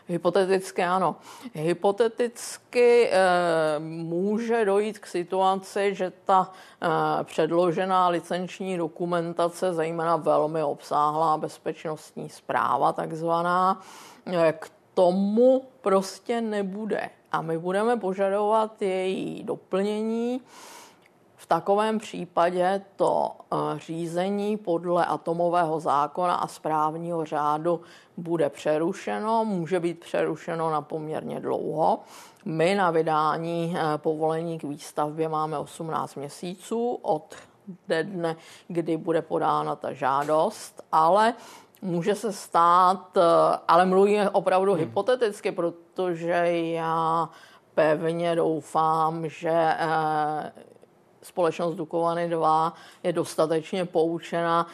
Hypoteticky 0.09 0.83
ano. 0.83 1.17
Hypoteticky 1.55 3.11
e, 3.11 3.19
může 3.79 4.65
dojít 4.65 4.99
k 4.99 5.07
situaci, 5.07 5.95
že 5.95 6.13
ta 6.25 6.53
e, 7.21 7.25
předložená 7.25 8.09
licenční 8.09 8.77
dokumentace, 8.77 9.75
zejména 9.75 10.17
velmi 10.17 10.63
obsáhlá 10.63 11.37
bezpečnostní 11.37 12.29
zpráva 12.29 12.93
takzvaná, 12.93 13.83
e, 14.27 14.53
k 14.53 14.71
tomu 14.95 15.65
prostě 15.81 16.41
nebude. 16.41 17.11
A 17.33 17.43
my 17.43 17.59
budeme 17.59 17.97
požadovat 17.97 18.83
její 18.83 19.43
doplnění. 19.43 20.41
V 21.45 21.47
takovém 21.47 21.99
případě 21.99 22.83
to 22.97 23.31
eh, 23.53 23.57
řízení 23.79 24.57
podle 24.57 25.07
atomového 25.07 25.81
zákona 25.81 26.35
a 26.35 26.47
správního 26.47 27.25
řádu 27.25 27.81
bude 28.17 28.51
přerušeno, 28.51 29.45
může 29.45 29.81
být 29.81 30.01
přerušeno 30.01 30.71
na 30.71 30.83
poměrně 30.83 31.41
dlouho. 31.41 31.99
My 32.45 32.75
na 32.75 32.91
vydání 32.91 33.77
eh, 33.77 33.99
povolení 33.99 34.59
k 34.59 34.65
výstavbě 34.65 35.29
máme 35.29 35.59
18 35.59 36.15
měsíců 36.15 36.99
od 37.03 37.35
dne, 38.03 38.37
kdy 38.69 38.97
bude 38.97 39.23
podána 39.23 39.77
ta 39.77 39.93
žádost, 39.93 40.83
ale 40.93 41.35
Může 41.83 42.15
se 42.15 42.33
stát, 42.33 43.17
eh, 43.17 43.21
ale 43.69 43.87
mluvíme 43.87 44.31
opravdu 44.31 44.73
hmm. 44.73 44.81
hypoteticky, 44.81 45.53
protože 45.53 46.33
já 46.53 47.29
pevně 47.75 48.37
doufám, 48.37 49.29
že 49.29 49.77
společnost 51.25 51.75
Dukovany 51.75 52.29
2 52.29 52.73
je 53.03 53.13
dostatečně 53.13 53.85
poučena 53.85 54.67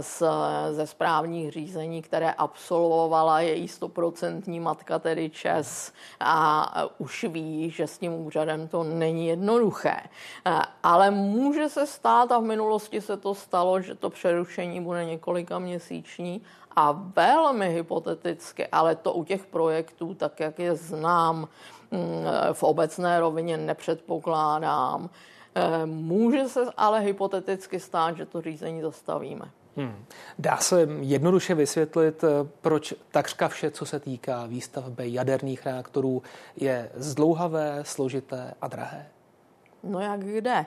z, 0.00 0.22
eh, 0.22 0.74
ze 0.74 0.86
správních 0.86 1.52
řízení, 1.52 2.02
které 2.02 2.32
absolvovala 2.32 3.40
její 3.40 3.68
stoprocentní 3.68 4.60
matka, 4.60 4.98
tedy 4.98 5.30
Čes, 5.30 5.92
a 6.20 6.84
už 6.98 7.24
ví, 7.24 7.70
že 7.70 7.86
s 7.86 7.98
tím 7.98 8.12
úřadem 8.12 8.68
to 8.68 8.84
není 8.84 9.26
jednoduché. 9.26 9.96
Ale 10.82 11.10
může 11.10 11.68
se 11.68 11.86
stát, 11.86 12.32
a 12.32 12.38
v 12.38 12.42
minulosti 12.42 13.00
se 13.00 13.16
to 13.16 13.34
stalo, 13.34 13.80
že 13.80 13.94
to 13.94 14.10
přerušení 14.10 14.80
bude 14.80 15.04
několika 15.04 15.58
měsíční 15.58 16.42
a 16.76 16.92
velmi 16.92 17.68
hypoteticky, 17.68 18.66
ale 18.66 18.96
to 18.96 19.12
u 19.12 19.24
těch 19.24 19.46
projektů, 19.46 20.14
tak 20.14 20.40
jak 20.40 20.58
je 20.58 20.76
znám 20.76 21.48
mm, 21.90 22.24
v 22.52 22.62
obecné 22.62 23.20
rovině, 23.20 23.56
nepředpokládám. 23.56 25.10
Eh, 25.56 25.86
může 25.86 26.48
se 26.48 26.60
ale 26.76 27.00
hypoteticky 27.00 27.80
stát, 27.80 28.16
že 28.16 28.26
to 28.26 28.40
řízení 28.40 28.82
zastavíme. 28.82 29.50
Hmm. 29.76 30.04
Dá 30.38 30.56
se 30.56 30.88
jednoduše 31.00 31.54
vysvětlit, 31.54 32.24
eh, 32.24 32.48
proč 32.60 32.94
takřka 33.10 33.48
vše, 33.48 33.70
co 33.70 33.86
se 33.86 34.00
týká 34.00 34.46
výstavby 34.46 35.12
jaderných 35.12 35.66
reaktorů, 35.66 36.22
je 36.56 36.90
zdlouhavé, 36.94 37.78
složité 37.82 38.54
a 38.62 38.68
drahé? 38.68 39.06
No 39.82 40.00
jak 40.00 40.20
kde? 40.20 40.66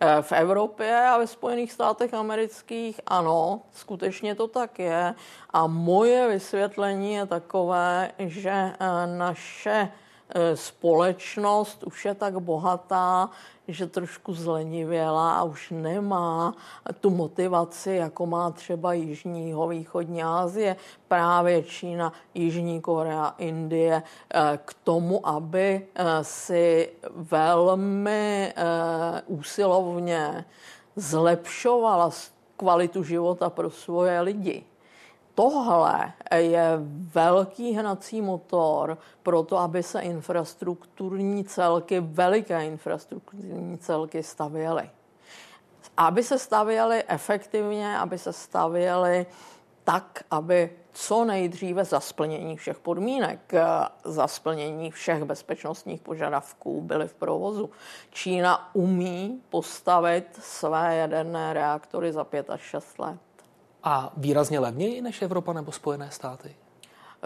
Eh, 0.00 0.22
v 0.22 0.32
Evropě 0.32 0.96
a 0.96 1.18
ve 1.18 1.26
Spojených 1.26 1.72
státech 1.72 2.14
amerických 2.14 3.00
ano, 3.06 3.60
skutečně 3.72 4.34
to 4.34 4.48
tak 4.48 4.78
je. 4.78 5.14
A 5.50 5.66
moje 5.66 6.28
vysvětlení 6.28 7.14
je 7.14 7.26
takové, 7.26 8.12
že 8.18 8.72
naše 9.06 9.88
společnost 10.54 11.84
už 11.84 12.04
je 12.04 12.14
tak 12.14 12.38
bohatá, 12.38 13.30
že 13.68 13.86
trošku 13.86 14.34
zlenivěla 14.34 15.38
a 15.38 15.42
už 15.42 15.70
nemá 15.70 16.54
tu 17.00 17.10
motivaci, 17.10 17.90
jako 17.90 18.26
má 18.26 18.50
třeba 18.50 18.92
Jižní 18.92 19.54
východní 19.68 20.22
Asie, 20.22 20.76
právě 21.08 21.62
Čína, 21.62 22.12
Jižní 22.34 22.80
Korea, 22.80 23.34
Indie, 23.38 24.02
eh, 24.02 24.58
k 24.64 24.74
tomu, 24.84 25.26
aby 25.26 25.86
eh, 25.94 26.04
si 26.24 26.92
velmi 27.10 28.52
eh, 28.56 29.22
úsilovně 29.26 30.44
zlepšovala 30.96 32.10
kvalitu 32.56 33.04
života 33.04 33.50
pro 33.50 33.70
svoje 33.70 34.20
lidi 34.20 34.64
tohle 35.42 36.12
je 36.36 36.78
velký 37.14 37.72
hnací 37.72 38.22
motor 38.22 38.98
pro 39.22 39.42
to, 39.42 39.58
aby 39.58 39.82
se 39.82 40.00
infrastrukturní 40.00 41.44
celky, 41.44 42.00
veliké 42.00 42.66
infrastrukturní 42.66 43.78
celky 43.78 44.22
stavěly. 44.22 44.90
Aby 45.96 46.22
se 46.22 46.38
stavěly 46.38 47.04
efektivně, 47.08 47.98
aby 47.98 48.18
se 48.18 48.32
stavěly 48.32 49.26
tak, 49.84 50.24
aby 50.30 50.70
co 50.92 51.24
nejdříve 51.24 51.84
za 51.84 52.00
splnění 52.00 52.56
všech 52.56 52.78
podmínek, 52.78 53.52
za 54.04 54.28
splnění 54.28 54.90
všech 54.90 55.24
bezpečnostních 55.24 56.00
požadavků 56.00 56.80
byly 56.80 57.08
v 57.08 57.14
provozu. 57.14 57.70
Čína 58.10 58.74
umí 58.74 59.42
postavit 59.50 60.24
své 60.42 60.96
jaderné 60.96 61.52
reaktory 61.52 62.12
za 62.12 62.24
5 62.24 62.50
až 62.50 62.60
6 62.60 62.98
let. 62.98 63.31
A 63.84 64.12
výrazně 64.16 64.58
levněji 64.58 65.02
než 65.02 65.22
Evropa 65.22 65.52
nebo 65.52 65.72
Spojené 65.72 66.10
státy? 66.10 66.56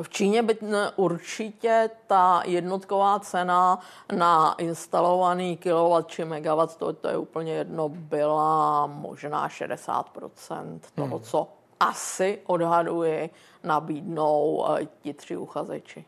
V 0.03 0.09
Číně 0.09 0.43
by 0.43 0.59
určitě 0.97 1.91
ta 2.07 2.43
jednotková 2.45 3.21
cena 3.21 3.79
na 4.17 4.55
instalovaný 4.59 5.57
kilowatt 5.57 6.09
či 6.09 6.25
megawatt, 6.25 6.77
to, 6.77 6.93
to 6.93 7.09
je 7.09 7.17
úplně 7.17 7.53
jedno, 7.53 7.89
byla 7.89 8.87
možná 8.87 9.49
60% 9.49 10.81
toho, 10.95 11.17
hmm. 11.17 11.25
co 11.25 11.49
asi 11.81 12.39
odhaduji 12.47 13.31
nabídnou 13.65 14.67
eh, 14.69 14.87
ti 15.03 15.15
tři 15.15 15.37
uchazeči. 15.37 16.05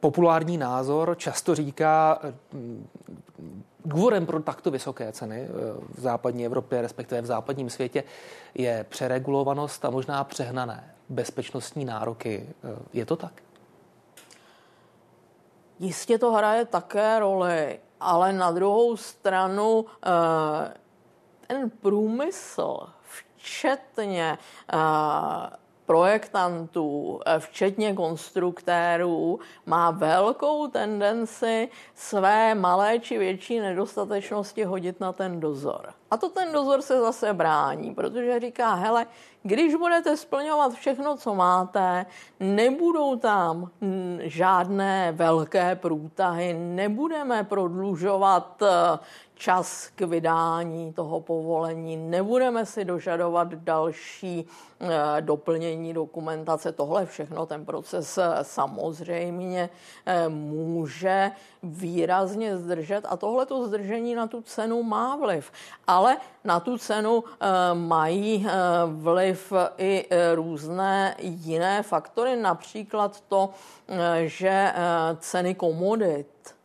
Populární 0.00 0.58
názor 0.58 1.16
často 1.18 1.54
říká, 1.54 2.20
eh, 2.22 2.34
důvodem 3.84 4.26
pro 4.26 4.42
takto 4.42 4.70
vysoké 4.70 5.12
ceny 5.12 5.42
eh, 5.42 5.48
v 5.94 6.00
západní 6.00 6.46
Evropě, 6.46 6.82
respektive 6.82 7.22
v 7.22 7.26
západním 7.26 7.70
světě, 7.70 8.04
je 8.54 8.86
přeregulovanost 8.88 9.84
a 9.84 9.90
možná 9.90 10.24
přehnané 10.24 10.94
bezpečnostní 11.08 11.84
nároky. 11.84 12.48
Eh, 12.64 12.78
je 12.92 13.06
to 13.06 13.16
tak? 13.16 13.42
Jistě 15.78 16.18
to 16.18 16.32
hraje 16.32 16.64
také 16.64 17.18
roli, 17.18 17.80
ale 18.00 18.32
na 18.32 18.50
druhou 18.50 18.96
stranu 18.96 19.86
ten 21.46 21.70
průmysl, 21.70 22.78
včetně 23.36 24.38
projektantů, 25.86 27.20
eh, 27.26 27.38
včetně 27.38 27.94
konstruktérů, 27.94 29.40
má 29.66 29.90
velkou 29.90 30.66
tendenci 30.66 31.68
své 31.94 32.54
malé 32.54 32.98
či 32.98 33.18
větší 33.18 33.60
nedostatečnosti 33.60 34.64
hodit 34.64 35.00
na 35.00 35.12
ten 35.12 35.40
dozor. 35.40 35.88
A 36.10 36.16
to 36.16 36.28
ten 36.28 36.52
dozor 36.52 36.82
se 36.82 37.00
zase 37.00 37.34
brání, 37.34 37.94
protože 37.94 38.40
říká, 38.40 38.74
hele, 38.74 39.06
když 39.42 39.74
budete 39.74 40.16
splňovat 40.16 40.72
všechno, 40.72 41.16
co 41.16 41.34
máte, 41.34 42.06
nebudou 42.40 43.16
tam 43.16 43.70
žádné 44.20 45.12
velké 45.12 45.74
průtahy, 45.74 46.54
nebudeme 46.54 47.44
prodlužovat 47.44 48.62
eh, 48.62 48.98
čas 49.36 49.90
k 49.94 50.00
vydání 50.00 50.92
toho 50.92 51.20
povolení, 51.20 51.96
nebudeme 51.96 52.66
si 52.66 52.84
dožadovat 52.84 53.54
další 53.54 54.48
eh, 54.80 54.88
doplnění 55.20 55.94
dokumentace. 55.94 56.72
Tohle 56.72 57.06
všechno 57.06 57.46
ten 57.46 57.64
proces 57.64 58.18
eh, 58.18 58.24
samozřejmě 58.42 59.70
může 60.28 61.30
výrazně 61.62 62.58
zdržet 62.58 63.06
a 63.08 63.16
tohle 63.16 63.46
to 63.46 63.66
zdržení 63.66 64.14
na 64.14 64.26
tu 64.26 64.42
cenu 64.42 64.82
má 64.82 65.16
vliv. 65.16 65.52
Ale 65.86 66.16
na 66.44 66.60
tu 66.60 66.78
cenu 66.78 67.24
mají 67.74 68.46
vliv 68.86 69.52
i 69.78 70.08
různé 70.34 71.16
jiné 71.18 71.82
faktory, 71.82 72.36
například 72.36 73.20
to, 73.20 73.50
že 74.26 74.72
ceny 75.20 75.54
komodit 75.54 76.55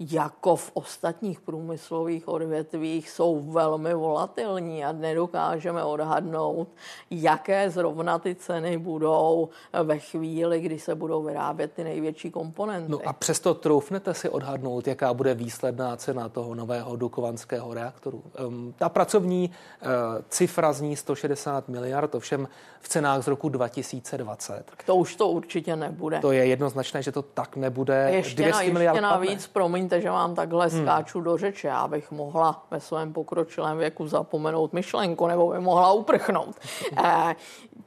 jako 0.00 0.56
v 0.56 0.70
ostatních 0.74 1.40
průmyslových 1.40 2.28
odvětvích 2.28 3.10
jsou 3.10 3.40
velmi 3.40 3.94
volatilní 3.94 4.84
a 4.84 4.92
nedokážeme 4.92 5.84
odhadnout, 5.84 6.68
jaké 7.10 7.70
zrovna 7.70 8.18
ty 8.18 8.34
ceny 8.34 8.78
budou 8.78 9.48
ve 9.82 9.98
chvíli, 9.98 10.60
kdy 10.60 10.78
se 10.78 10.94
budou 10.94 11.22
vyrábět 11.22 11.72
ty 11.72 11.84
největší 11.84 12.30
komponenty. 12.30 12.92
No 12.92 13.00
a 13.06 13.12
přesto 13.12 13.54
troufnete 13.54 14.14
si 14.14 14.28
odhadnout, 14.28 14.86
jaká 14.86 15.14
bude 15.14 15.34
výsledná 15.34 15.96
cena 15.96 16.28
toho 16.28 16.54
nového 16.54 16.96
dukovanského 16.96 17.74
reaktoru. 17.74 18.22
Um, 18.46 18.74
ta 18.78 18.88
pracovní 18.88 19.50
uh, 19.82 19.88
cifra 20.28 20.72
zní 20.72 20.96
160 20.96 21.68
miliard, 21.68 22.14
ovšem 22.14 22.48
v 22.80 22.88
cenách 22.88 23.22
z 23.22 23.26
roku 23.28 23.48
2020. 23.48 24.62
Tak 24.64 24.82
to 24.82 24.96
už 24.96 25.16
to 25.16 25.28
určitě 25.28 25.76
nebude. 25.76 26.18
To 26.20 26.32
je 26.32 26.46
jednoznačné, 26.46 27.02
že 27.02 27.12
to 27.12 27.22
tak 27.22 27.56
nebude. 27.56 28.08
Ještě, 28.12 28.42
200 28.42 28.52
na, 28.52 28.60
ještě 28.60 28.72
miliard 28.72 29.00
navíc, 29.00 29.46
promiň, 29.46 29.87
promiňte, 29.88 30.00
že 30.00 30.10
vám 30.10 30.34
takhle 30.34 30.68
hmm. 30.68 30.82
skáču 30.82 31.20
do 31.20 31.36
řeče, 31.36 31.68
já 31.68 31.88
bych 31.88 32.10
mohla 32.10 32.66
ve 32.70 32.80
svém 32.80 33.12
pokročilém 33.12 33.78
věku 33.78 34.06
zapomenout 34.08 34.72
myšlenku 34.72 35.26
nebo 35.26 35.50
by 35.50 35.60
mohla 35.60 35.92
uprchnout. 35.92 36.56
Eh, 36.98 37.36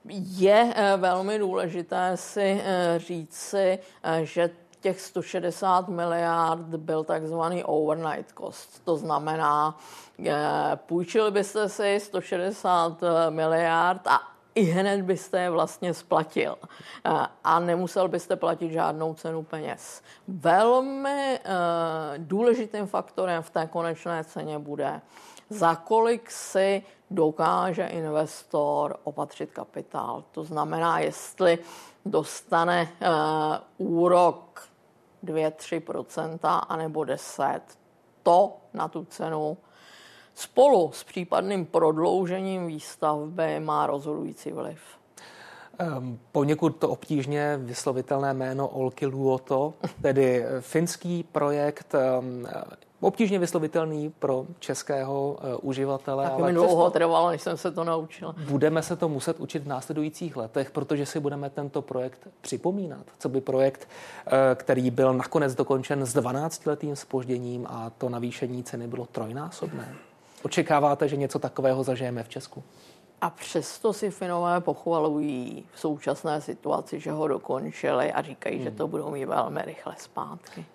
je 0.10 0.74
eh, 0.76 0.98
velmi 0.98 1.40
důležité 1.40 2.18
si 2.18 2.62
říci, 2.98 3.80
že 4.24 4.50
těch 4.82 5.02
160 5.02 5.88
miliard 5.88 6.76
byl 6.78 7.04
takzvaný 7.04 7.64
overnight 7.64 8.34
cost. 8.38 8.86
To 8.86 8.98
znamená, 8.98 9.78
půjčili 10.76 11.32
byste 11.32 11.70
si 11.70 12.00
160 12.00 13.02
miliard 13.30 14.08
a 14.08 14.31
i 14.56 14.64
hned 14.64 15.02
byste 15.02 15.40
je 15.40 15.50
vlastně 15.50 15.94
splatil 15.94 16.56
a 17.44 17.60
nemusel 17.60 18.08
byste 18.08 18.36
platit 18.36 18.72
žádnou 18.72 19.14
cenu 19.14 19.44
peněz. 19.44 20.04
Velmi 20.28 21.40
důležitým 22.18 22.88
faktorem 22.88 23.44
v 23.44 23.50
té 23.50 23.68
konečné 23.68 24.24
ceně 24.24 24.60
bude, 24.60 25.02
za 25.50 25.76
kolik 25.76 26.32
si 26.32 26.84
dokáže 27.12 27.86
investor 27.86 28.98
opatřit 29.04 29.52
kapitál. 29.52 30.24
To 30.32 30.44
znamená, 30.44 31.00
jestli 31.00 31.60
dostane 32.06 32.90
úrok 33.78 34.70
2-3% 35.24 36.66
anebo 36.70 37.00
10%, 37.00 37.62
to 38.24 38.58
na 38.74 38.88
tu 38.88 39.06
cenu 39.06 39.58
spolu 40.36 40.92
s 40.94 41.04
případným 41.04 41.66
prodloužením 41.66 42.68
výstavby 42.68 43.60
má 43.60 43.88
rozhodující 43.88 44.52
vliv. 44.52 44.80
Um, 45.98 46.20
poněkud 46.32 46.76
to 46.76 46.90
obtížně 46.90 47.60
vyslovitelné 47.62 48.34
jméno 48.34 48.68
Olkiluoto, 48.68 49.74
tedy 50.02 50.46
finský 50.60 51.24
projekt, 51.24 51.96
um, 52.20 52.48
obtížně 53.00 53.40
vyslovitelný 53.40 54.14
pro 54.20 54.46
českého 54.60 55.32
uh, 55.32 55.70
uživatele. 55.70 56.30
Tak 56.30 56.40
mi 56.40 56.54
dlouho 56.54 56.90
trvalo, 56.90 57.30
než 57.30 57.42
jsem 57.42 57.58
se 57.58 57.72
to 57.72 57.84
naučil. 57.84 58.36
Budeme 58.48 58.84
se 58.84 58.96
to 58.96 59.10
muset 59.10 59.40
učit 59.40 59.64
v 59.64 59.68
následujících 59.68 60.38
letech, 60.38 60.72
protože 60.72 61.06
si 61.06 61.20
budeme 61.20 61.50
tento 61.50 61.82
projekt 61.82 62.28
připomínat. 62.42 63.06
Co 63.20 63.30
by 63.30 63.42
projekt, 63.42 63.88
který 64.56 64.92
byl 64.92 65.14
nakonec 65.14 65.56
dokončen 65.56 66.06
s 66.06 66.16
12-letým 66.16 66.96
spožděním 66.96 67.68
a 67.70 67.92
to 67.98 68.10
navýšení 68.10 68.64
ceny 68.64 68.88
bylo 68.88 69.06
trojnásobné. 69.06 69.96
Očekáváte, 70.42 71.08
že 71.08 71.16
něco 71.16 71.40
takového 71.40 71.84
zažijeme 71.84 72.24
v 72.24 72.30
Česku? 72.30 72.64
A 73.22 73.30
přesto 73.30 73.94
si 73.94 74.12
Finové 74.12 74.62
pochvalují 74.62 75.66
v 75.74 75.80
současné 75.80 76.42
situaci, 76.42 77.00
že 77.00 77.12
ho 77.12 77.28
dokončili 77.28 78.12
a 78.12 78.22
říkají, 78.22 78.56
hmm. 78.56 78.64
že 78.64 78.72
to 78.72 78.88
budou 78.88 79.12
mít 79.12 79.26
velmi 79.26 79.62
rychle 79.66 79.96
zpátky. 79.98 80.66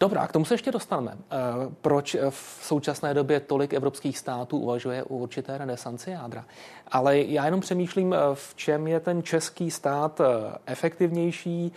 Dobrá, 0.00 0.26
k 0.26 0.32
tomu 0.32 0.44
se 0.44 0.54
ještě 0.54 0.72
dostaneme. 0.72 1.16
Eh, 1.18 1.36
proč 1.80 2.16
v 2.30 2.58
současné 2.62 3.14
době 3.14 3.40
tolik 3.40 3.74
evropských 3.74 4.18
států 4.18 4.58
uvažuje 4.58 5.04
o 5.04 5.08
určité 5.08 5.58
renesanci 5.58 6.10
jádra? 6.10 6.44
Ale 6.88 7.18
já 7.18 7.44
jenom 7.44 7.60
přemýšlím, 7.60 8.14
eh, 8.14 8.18
v 8.34 8.54
čem 8.54 8.86
je 8.86 9.00
ten 9.00 9.22
český 9.22 9.70
stát 9.70 10.20
eh, 10.20 10.24
efektivnější, 10.66 11.72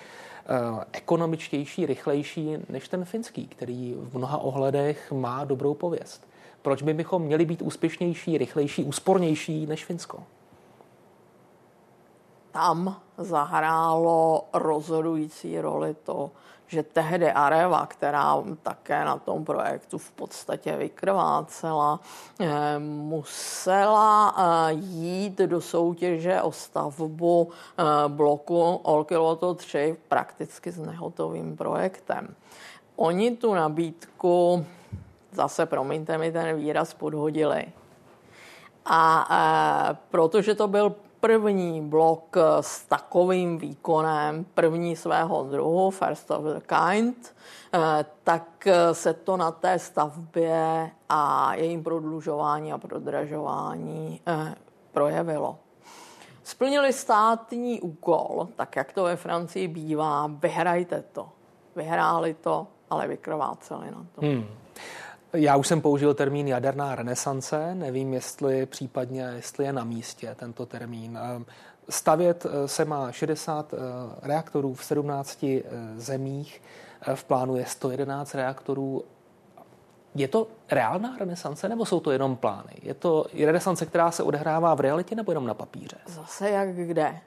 ekonomičtější, 0.91 1.86
rychlejší 1.86 2.58
než 2.69 2.88
ten 2.88 3.06
finský, 3.06 3.47
který 3.47 3.95
v 3.97 4.17
mnoha 4.17 4.38
ohledech 4.38 5.12
má 5.12 5.43
dobrou 5.43 5.73
pověst. 5.73 6.28
Proč 6.61 6.81
by 6.81 6.93
bychom 6.93 7.21
měli 7.21 7.45
být 7.45 7.61
úspěšnější, 7.61 8.37
rychlejší, 8.37 8.83
úspornější 8.83 9.65
než 9.65 9.85
Finsko? 9.85 10.23
Tam 12.51 13.01
zahrálo 13.17 14.45
rozhodující 14.53 15.61
roli 15.61 15.95
to, 16.03 16.31
že 16.67 16.83
tehdy 16.83 17.31
Areva, 17.31 17.85
která 17.85 18.43
také 18.63 19.05
na 19.05 19.17
tom 19.17 19.45
projektu 19.45 19.97
v 19.97 20.11
podstatě 20.11 20.77
vykrvácela, 20.77 21.99
eh, 22.39 22.79
musela 22.79 24.35
eh, 24.37 24.73
jít 24.73 25.37
do 25.37 25.61
soutěže 25.61 26.41
o 26.41 26.51
stavbu 26.51 27.49
eh, 27.49 27.83
bloku 28.07 28.61
Olkiluoto 28.83 29.53
3 29.53 29.97
prakticky 30.07 30.71
s 30.71 30.79
nehotovým 30.79 31.57
projektem. 31.57 32.35
Oni 32.95 33.31
tu 33.31 33.53
nabídku 33.53 34.65
zase, 35.31 35.65
promiňte 35.65 36.17
mi 36.17 36.31
ten 36.31 36.57
výraz, 36.57 36.93
podhodili. 36.93 37.65
A 38.85 39.27
e, 39.31 39.97
protože 40.11 40.55
to 40.55 40.67
byl 40.67 40.95
první 41.19 41.81
blok 41.81 42.37
s 42.61 42.85
takovým 42.85 43.57
výkonem, 43.57 44.45
první 44.53 44.95
svého 44.95 45.43
druhu, 45.43 45.89
First 45.91 46.31
of 46.31 46.43
the 46.43 46.59
Kind, 46.59 47.35
e, 47.73 48.05
tak 48.23 48.67
se 48.91 49.13
to 49.13 49.37
na 49.37 49.51
té 49.51 49.79
stavbě 49.79 50.91
a 51.09 51.53
jejím 51.55 51.83
prodlužování 51.83 52.73
a 52.73 52.77
prodražování 52.77 54.21
e, 54.27 54.55
projevilo. 54.91 55.57
Splnili 56.43 56.93
státní 56.93 57.81
úkol, 57.81 58.47
tak 58.55 58.75
jak 58.75 58.93
to 58.93 59.03
ve 59.03 59.15
Francii 59.15 59.67
bývá, 59.67 60.27
vyhrajte 60.27 61.03
to. 61.11 61.29
Vyhráli 61.75 62.33
to, 62.33 62.67
ale 62.89 63.07
vykrváceli 63.07 63.91
na 63.91 64.05
to. 64.15 64.21
Hmm. 64.21 64.45
Já 65.33 65.55
už 65.55 65.67
jsem 65.67 65.81
použil 65.81 66.13
termín 66.13 66.47
jaderná 66.47 66.95
renesance, 66.95 67.75
nevím, 67.75 68.13
jestli 68.13 68.65
případně, 68.65 69.21
jestli 69.35 69.65
je 69.65 69.73
na 69.73 69.83
místě 69.83 70.35
tento 70.39 70.65
termín. 70.65 71.19
Ehm, 71.21 71.45
stavět 71.89 72.45
eh, 72.45 72.67
se 72.67 72.85
má 72.85 73.11
60 73.11 73.73
eh, 73.73 73.77
reaktorů 74.21 74.73
v 74.73 74.83
17 74.83 75.43
eh, 75.43 75.63
zemích, 75.97 76.61
v 77.15 77.23
plánu 77.23 77.55
je 77.55 77.65
111 77.65 78.35
reaktorů. 78.35 79.03
Je 80.15 80.27
to 80.27 80.47
reálná 80.71 81.17
renesance 81.19 81.69
nebo 81.69 81.85
jsou 81.85 81.99
to 81.99 82.11
jenom 82.11 82.35
plány? 82.35 82.73
Je 82.81 82.93
to 82.93 83.25
renesance, 83.45 83.85
která 83.85 84.11
se 84.11 84.23
odehrává 84.23 84.75
v 84.75 84.79
realitě 84.79 85.15
nebo 85.15 85.31
jenom 85.31 85.47
na 85.47 85.53
papíře? 85.53 85.97
Zase 86.05 86.49
jak 86.49 86.75
kde 86.75 87.19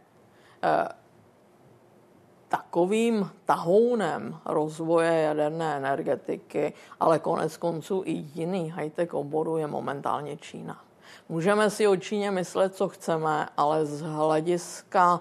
takovým 2.52 3.30
tahounem 3.44 4.36
rozvoje 4.44 5.12
jaderné 5.12 5.76
energetiky, 5.76 6.72
ale 7.00 7.18
konec 7.18 7.56
konců 7.56 8.02
i 8.04 8.12
jiný 8.12 8.70
high-tech 8.70 9.14
oborů 9.14 9.56
je 9.56 9.66
momentálně 9.66 10.36
Čína. 10.36 10.84
Můžeme 11.28 11.70
si 11.70 11.88
o 11.88 11.96
Číně 11.96 12.30
myslet, 12.30 12.74
co 12.74 12.88
chceme, 12.88 13.48
ale 13.56 13.86
z 13.86 14.00
hlediska 14.00 15.20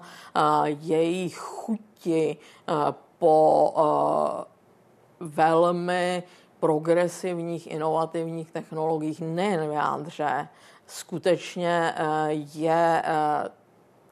jejich 0.64 1.38
chuti 1.38 2.36
uh, 2.68 2.74
po 3.18 3.72
uh, 3.76 5.28
velmi 5.28 6.22
progresivních, 6.60 7.70
inovativních 7.70 8.50
technologiích 8.50 9.20
nejen 9.20 9.68
v 9.68 9.72
jádře, 9.72 10.48
skutečně 10.86 11.94
je 12.54 13.02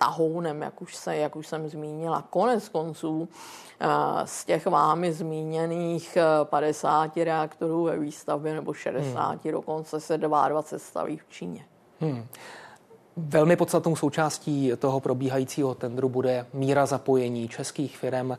tahounem, 0.00 0.62
jak 0.62 0.82
už, 0.82 0.96
se, 0.96 1.16
jak 1.16 1.36
už 1.36 1.46
jsem 1.46 1.68
zmínila. 1.68 2.24
Konec 2.30 2.68
konců 2.68 3.28
eh, 3.80 3.86
z 4.24 4.44
těch 4.44 4.66
vámi 4.66 5.12
zmíněných 5.12 6.18
50 6.44 7.16
eh, 7.16 7.24
reaktorů 7.24 7.82
ve 7.82 7.98
výstavbě 7.98 8.54
nebo 8.54 8.72
60 8.72 9.44
hmm. 9.44 9.52
dokonce 9.52 10.00
se 10.00 10.18
22 10.18 10.78
staví 10.78 11.16
v 11.16 11.28
Číně. 11.28 11.64
Hmm. 12.00 12.26
Velmi 13.16 13.56
podstatnou 13.56 13.96
součástí 13.96 14.72
toho 14.78 15.00
probíhajícího 15.00 15.74
tendru 15.74 16.08
bude 16.08 16.46
míra 16.52 16.86
zapojení 16.86 17.48
českých 17.48 17.96
firm, 17.96 18.32
eh, 18.32 18.36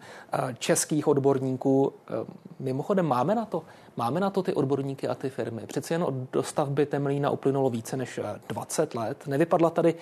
českých 0.60 1.08
odborníků. 1.08 1.94
Mimochodem, 2.60 3.06
máme 3.06 3.36
na 3.36 3.46
to 3.46 3.64
Máme 3.98 4.20
na 4.20 4.30
to 4.30 4.44
ty 4.44 4.54
odborníky 4.54 5.08
a 5.08 5.16
ty 5.16 5.30
firmy. 5.30 5.62
Přeci 5.68 5.94
jen 5.94 6.04
od 6.04 6.14
dostavby 6.14 6.86
Temelína 6.86 7.30
uplynulo 7.30 7.70
více 7.70 7.98
než 7.98 8.20
20 8.48 8.96
let. 8.96 9.28
Nevypadla 9.28 9.70
tady 9.70 9.96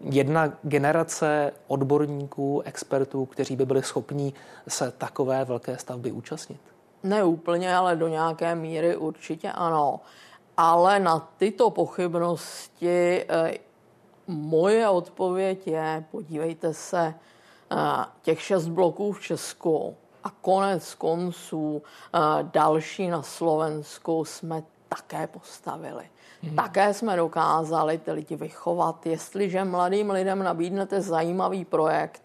jedna 0.00 0.52
generace 0.62 1.52
odborníků, 1.66 2.62
expertů, 2.64 3.26
kteří 3.26 3.56
by 3.56 3.66
byli 3.66 3.82
schopní 3.82 4.34
se 4.68 4.90
takové 4.98 5.44
velké 5.44 5.78
stavby 5.78 6.12
účastnit? 6.12 6.60
Ne 7.02 7.24
úplně, 7.24 7.76
ale 7.76 7.96
do 7.96 8.08
nějaké 8.08 8.54
míry 8.54 8.96
určitě 8.96 9.52
ano. 9.52 10.00
Ale 10.56 11.00
na 11.00 11.28
tyto 11.36 11.70
pochybnosti 11.70 13.24
eh, 13.28 13.54
moje 14.28 14.88
odpověď 14.88 15.66
je, 15.66 16.04
podívejte 16.10 16.74
se, 16.74 17.14
eh, 17.72 17.76
těch 18.22 18.42
šest 18.42 18.68
bloků 18.68 19.12
v 19.12 19.20
Česku 19.20 19.96
a 20.24 20.30
konec 20.30 20.94
konců 20.94 21.82
eh, 21.82 22.18
další 22.42 23.08
na 23.08 23.22
Slovensku 23.22 24.24
jsme 24.24 24.62
také 24.88 25.26
postavili. 25.26 26.10
Hmm. 26.42 26.56
Také 26.56 26.94
jsme 26.94 27.16
dokázali 27.16 27.98
ty 27.98 28.12
lidi 28.12 28.36
vychovat. 28.36 29.06
Jestliže 29.06 29.64
mladým 29.64 30.10
lidem 30.10 30.42
nabídnete 30.42 31.00
zajímavý 31.00 31.64
projekt, 31.64 32.22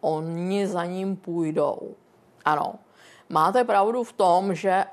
oni 0.00 0.66
za 0.66 0.84
ním 0.84 1.16
půjdou. 1.16 1.94
Ano, 2.44 2.74
máte 3.28 3.64
pravdu 3.64 4.04
v 4.04 4.12
tom, 4.12 4.54
že 4.54 4.84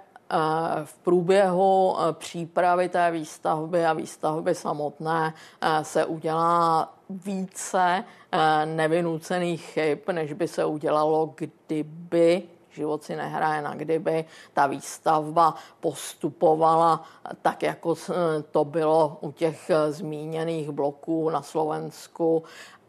v 0.83 0.97
průběhu 0.97 1.95
eh, 1.99 2.13
přípravy 2.13 2.89
té 2.89 3.11
výstavby 3.11 3.85
a 3.85 3.93
výstavby 3.93 4.55
samotné 4.55 5.33
se 5.81 6.05
udělá 6.05 6.93
více 7.09 8.03
nevynucených 8.65 9.65
chyb, 9.65 9.99
než 10.11 10.33
by 10.33 10.47
se 10.47 10.65
udělalo, 10.65 11.33
kdyby 11.35 12.43
Život 12.73 13.03
si 13.03 13.15
nehraje 13.15 13.61
na 13.61 13.75
kdyby. 13.75 14.25
Ta 14.53 14.67
výstavba 14.67 15.55
postupovala 15.79 17.03
tak, 17.41 17.63
jako 17.63 17.95
to 18.51 18.65
bylo 18.65 19.17
u 19.21 19.31
těch 19.31 19.71
zmíněných 19.89 20.69
bloků 20.69 21.29
na 21.29 21.41
Slovensku 21.41 22.43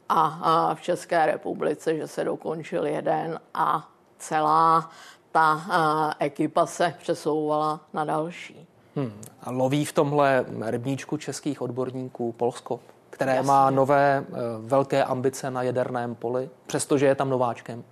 a 0.08 0.74
v 0.74 0.80
České 0.80 1.26
republice, 1.26 1.96
že 1.96 2.08
se 2.08 2.24
dokončil 2.24 2.86
jeden 2.86 3.40
a 3.54 3.88
celá 4.18 4.90
ta 5.34 6.14
ekipa 6.18 6.66
se 6.66 6.94
přesouvala 6.98 7.80
na 7.92 8.04
další. 8.04 8.66
Hmm. 8.96 9.20
A 9.42 9.50
loví 9.50 9.84
v 9.84 9.92
tomhle 9.92 10.44
rybníčku 10.60 11.16
českých 11.16 11.62
odborníků 11.62 12.32
Polsko, 12.32 12.80
které 13.10 13.34
Jasně. 13.34 13.46
má 13.48 13.70
nové 13.70 14.24
eh, 14.28 14.32
velké 14.58 15.04
ambice 15.04 15.50
na 15.50 15.62
jaderném 15.62 16.14
poli, 16.14 16.50
přestože 16.66 17.06
je 17.06 17.14
tam 17.14 17.30
nováčkem? 17.30 17.84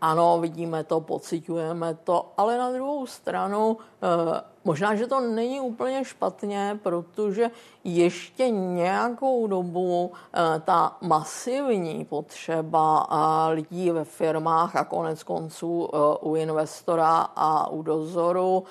Ano, 0.00 0.38
vidíme 0.40 0.84
to, 0.84 1.00
pocitujeme 1.00 1.94
to, 1.94 2.32
ale 2.36 2.58
na 2.58 2.72
druhou 2.72 3.06
stranu 3.06 3.76
eh, 4.02 4.40
možná, 4.68 4.94
že 4.94 5.06
to 5.06 5.20
není 5.20 5.60
úplně 5.60 6.04
špatně, 6.04 6.78
protože 6.82 7.50
ještě 7.84 8.50
nějakou 8.50 9.46
dobu 9.46 10.12
eh, 10.12 10.60
ta 10.60 10.96
masivní 11.00 12.04
potřeba 12.04 13.06
eh, 13.10 13.52
lidí 13.52 13.90
ve 13.90 14.04
firmách 14.04 14.76
a 14.76 14.84
konec 14.84 15.22
konců 15.22 15.88
u 16.20 16.36
investora 16.36 17.32
a 17.36 17.70
u 17.70 17.82
dozoru 17.82 18.64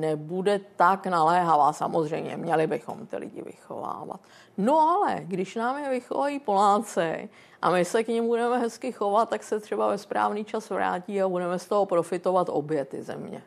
nebude 0.00 0.60
tak 0.76 1.06
naléhavá. 1.06 1.72
Samozřejmě, 1.72 2.36
měli 2.36 2.66
bychom 2.66 3.06
ty 3.06 3.16
lidi 3.16 3.42
vychovávat. 3.42 4.20
No 4.58 4.80
ale, 4.80 5.20
když 5.24 5.54
nám 5.54 5.78
je 5.78 5.90
vychovají 5.90 6.38
Poláci, 6.38 7.28
a 7.62 7.70
my 7.70 7.84
se 7.84 8.04
k 8.04 8.08
ním 8.08 8.26
budeme 8.26 8.58
hezky 8.58 8.92
chovat, 8.92 9.28
tak 9.28 9.42
se 9.42 9.60
třeba 9.60 9.88
ve 9.88 9.98
správný 9.98 10.44
čas 10.44 10.70
vrátí 10.70 11.22
a 11.22 11.28
budeme 11.28 11.58
z 11.58 11.66
toho 11.66 11.86
profitovat 11.86 12.48
obě 12.50 12.84
ty 12.84 13.02
země. 13.02 13.42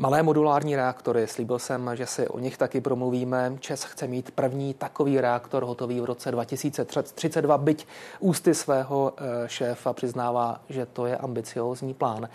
Malé 0.00 0.22
modulární 0.22 0.76
reaktory, 0.76 1.26
slíbil 1.26 1.58
jsem, 1.58 1.90
že 1.94 2.06
si 2.06 2.28
o 2.28 2.38
nich 2.38 2.56
taky 2.58 2.80
promluvíme. 2.80 3.56
Čes 3.60 3.84
chce 3.84 4.06
mít 4.06 4.30
první 4.30 4.74
takový 4.74 5.20
reaktor 5.20 5.62
hotový 5.62 6.00
v 6.00 6.04
roce 6.04 6.30
2032, 6.30 7.58
byť 7.58 7.86
ústy 8.20 8.54
svého 8.54 9.12
eh, 9.16 9.48
šéfa 9.48 9.92
přiznává, 9.92 10.60
že 10.68 10.86
to 10.86 11.06
je 11.06 11.16
ambiciózní 11.16 11.94
plán. 11.94 12.28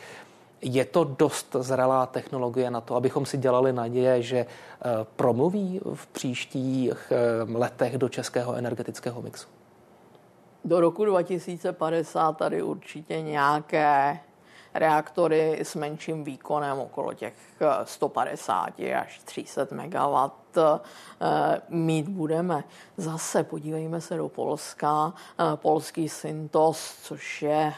Je 0.61 0.85
to 0.85 1.03
dost 1.03 1.55
zralá 1.59 2.05
technologie 2.05 2.71
na 2.71 2.81
to, 2.81 2.95
abychom 2.95 3.25
si 3.25 3.37
dělali 3.37 3.73
naděje, 3.73 4.21
že 4.21 4.37
eh, 4.37 4.47
promluví 5.15 5.81
v 5.93 6.07
příštích 6.07 7.11
eh, 7.11 7.57
letech 7.57 7.97
do 7.97 8.09
českého 8.09 8.55
energetického 8.55 9.21
mixu? 9.21 9.47
do 10.65 10.79
roku 10.79 11.05
2050 11.05 12.37
tady 12.37 12.63
určitě 12.63 13.21
nějaké 13.21 14.19
reaktory 14.73 15.59
s 15.61 15.75
menším 15.75 16.23
výkonem 16.23 16.79
okolo 16.79 17.13
těch 17.13 17.33
150 17.83 18.79
eh, 18.79 18.95
až 18.95 19.19
300 19.19 19.67
MW 19.71 20.29
eh, 20.57 21.61
mít 21.69 22.09
budeme. 22.09 22.63
Zase 22.97 23.43
podívejme 23.43 24.01
se 24.01 24.17
do 24.17 24.29
Polska. 24.29 25.13
Eh, 25.39 25.43
polský 25.55 26.09
Syntos, 26.09 26.95
což 27.01 27.41
je 27.41 27.73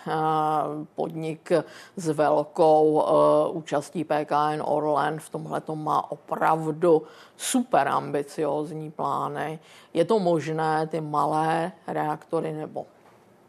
podnik 0.95 1.51
s 1.95 2.09
velkou 2.09 3.03
účastí 3.51 4.03
PKN 4.03 4.61
Orlen, 4.63 5.19
v 5.19 5.29
tomhle 5.29 5.61
to 5.61 5.75
má 5.75 6.11
opravdu 6.11 7.03
super 7.37 7.87
ambiciozní 7.87 8.91
plány. 8.91 9.59
Je 9.93 10.05
to 10.05 10.19
možné 10.19 10.87
ty 10.87 11.01
malé 11.01 11.71
reaktory 11.87 12.53
nebo 12.53 12.85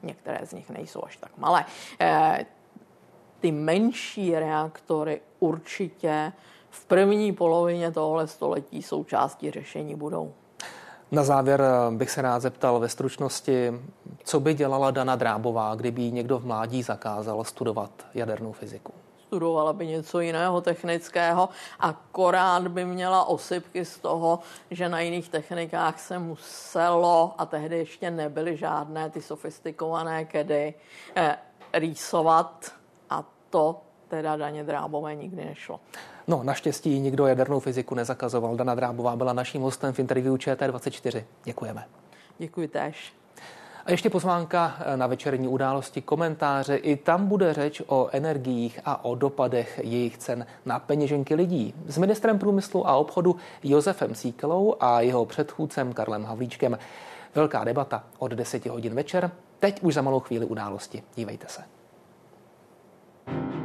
některé 0.02 0.46
z 0.46 0.52
nich 0.52 0.70
nejsou 0.70 1.04
až 1.04 1.16
tak 1.16 1.30
malé, 1.38 1.64
ty 3.40 3.52
menší 3.52 4.34
reaktory 4.34 5.20
určitě 5.38 6.32
v 6.70 6.84
první 6.84 7.32
polovině 7.32 7.92
tohle 7.92 8.26
století 8.26 8.82
součástí 8.82 9.50
řešení 9.50 9.94
budou. 9.94 10.32
Na 11.12 11.24
závěr 11.24 11.62
bych 11.90 12.10
se 12.10 12.22
rád 12.22 12.40
zeptal 12.40 12.80
ve 12.80 12.88
stručnosti, 12.88 13.72
co 14.24 14.40
by 14.40 14.54
dělala 14.54 14.90
Dana 14.90 15.16
Drábová, 15.16 15.74
kdyby 15.74 16.02
jí 16.02 16.12
někdo 16.12 16.38
v 16.38 16.46
mládí 16.46 16.82
zakázal 16.82 17.44
studovat 17.44 17.90
jadernou 18.14 18.52
fyziku? 18.52 18.92
Studovala 19.26 19.72
by 19.72 19.86
něco 19.86 20.20
jiného 20.20 20.60
technického, 20.60 21.48
akorát 21.80 22.68
by 22.68 22.84
měla 22.84 23.24
osypky 23.24 23.84
z 23.84 23.98
toho, 23.98 24.38
že 24.70 24.88
na 24.88 25.00
jiných 25.00 25.28
technikách 25.28 26.00
se 26.00 26.18
muselo, 26.18 27.34
a 27.38 27.46
tehdy 27.46 27.78
ještě 27.78 28.10
nebyly 28.10 28.56
žádné 28.56 29.10
ty 29.10 29.22
sofistikované 29.22 30.24
kedy, 30.24 30.74
eh, 31.16 31.36
rýsovat 31.72 32.72
a 33.10 33.24
to 33.50 33.80
teda 34.08 34.36
daně 34.36 34.64
Drábové 34.64 35.14
nikdy 35.14 35.44
nešlo. 35.44 35.80
No, 36.26 36.42
naštěstí 36.42 36.98
nikdo 36.98 37.26
jadernou 37.26 37.60
fyziku 37.60 37.94
nezakazoval. 37.94 38.56
Dana 38.56 38.74
Drábová 38.74 39.16
byla 39.16 39.32
naším 39.32 39.62
hostem 39.62 39.92
v 39.92 39.98
interview 39.98 40.34
ČT24. 40.34 41.24
Děkujeme. 41.44 41.84
Děkuji 42.38 42.68
též. 42.68 43.12
A 43.84 43.90
ještě 43.90 44.10
pozvánka 44.10 44.76
na 44.96 45.06
večerní 45.06 45.48
události 45.48 46.02
komentáře. 46.02 46.76
I 46.76 46.96
tam 46.96 47.26
bude 47.26 47.54
řeč 47.54 47.82
o 47.86 48.08
energiích 48.12 48.80
a 48.84 49.04
o 49.04 49.14
dopadech 49.14 49.80
jejich 49.82 50.18
cen 50.18 50.46
na 50.64 50.78
peněženky 50.78 51.34
lidí. 51.34 51.74
S 51.86 51.98
ministrem 51.98 52.38
průmyslu 52.38 52.88
a 52.88 52.96
obchodu 52.96 53.36
Josefem 53.62 54.14
Síkelou 54.14 54.76
a 54.80 55.00
jeho 55.00 55.26
předchůdcem 55.26 55.92
Karlem 55.92 56.24
Havlíčkem. 56.24 56.78
Velká 57.34 57.64
debata 57.64 58.04
od 58.18 58.32
10 58.32 58.66
hodin 58.66 58.94
večer. 58.94 59.30
Teď 59.58 59.82
už 59.82 59.94
za 59.94 60.02
malou 60.02 60.20
chvíli 60.20 60.46
události. 60.46 61.02
Dívejte 61.14 61.46
se. 61.48 61.75
thank 63.26 63.54
you 63.54 63.55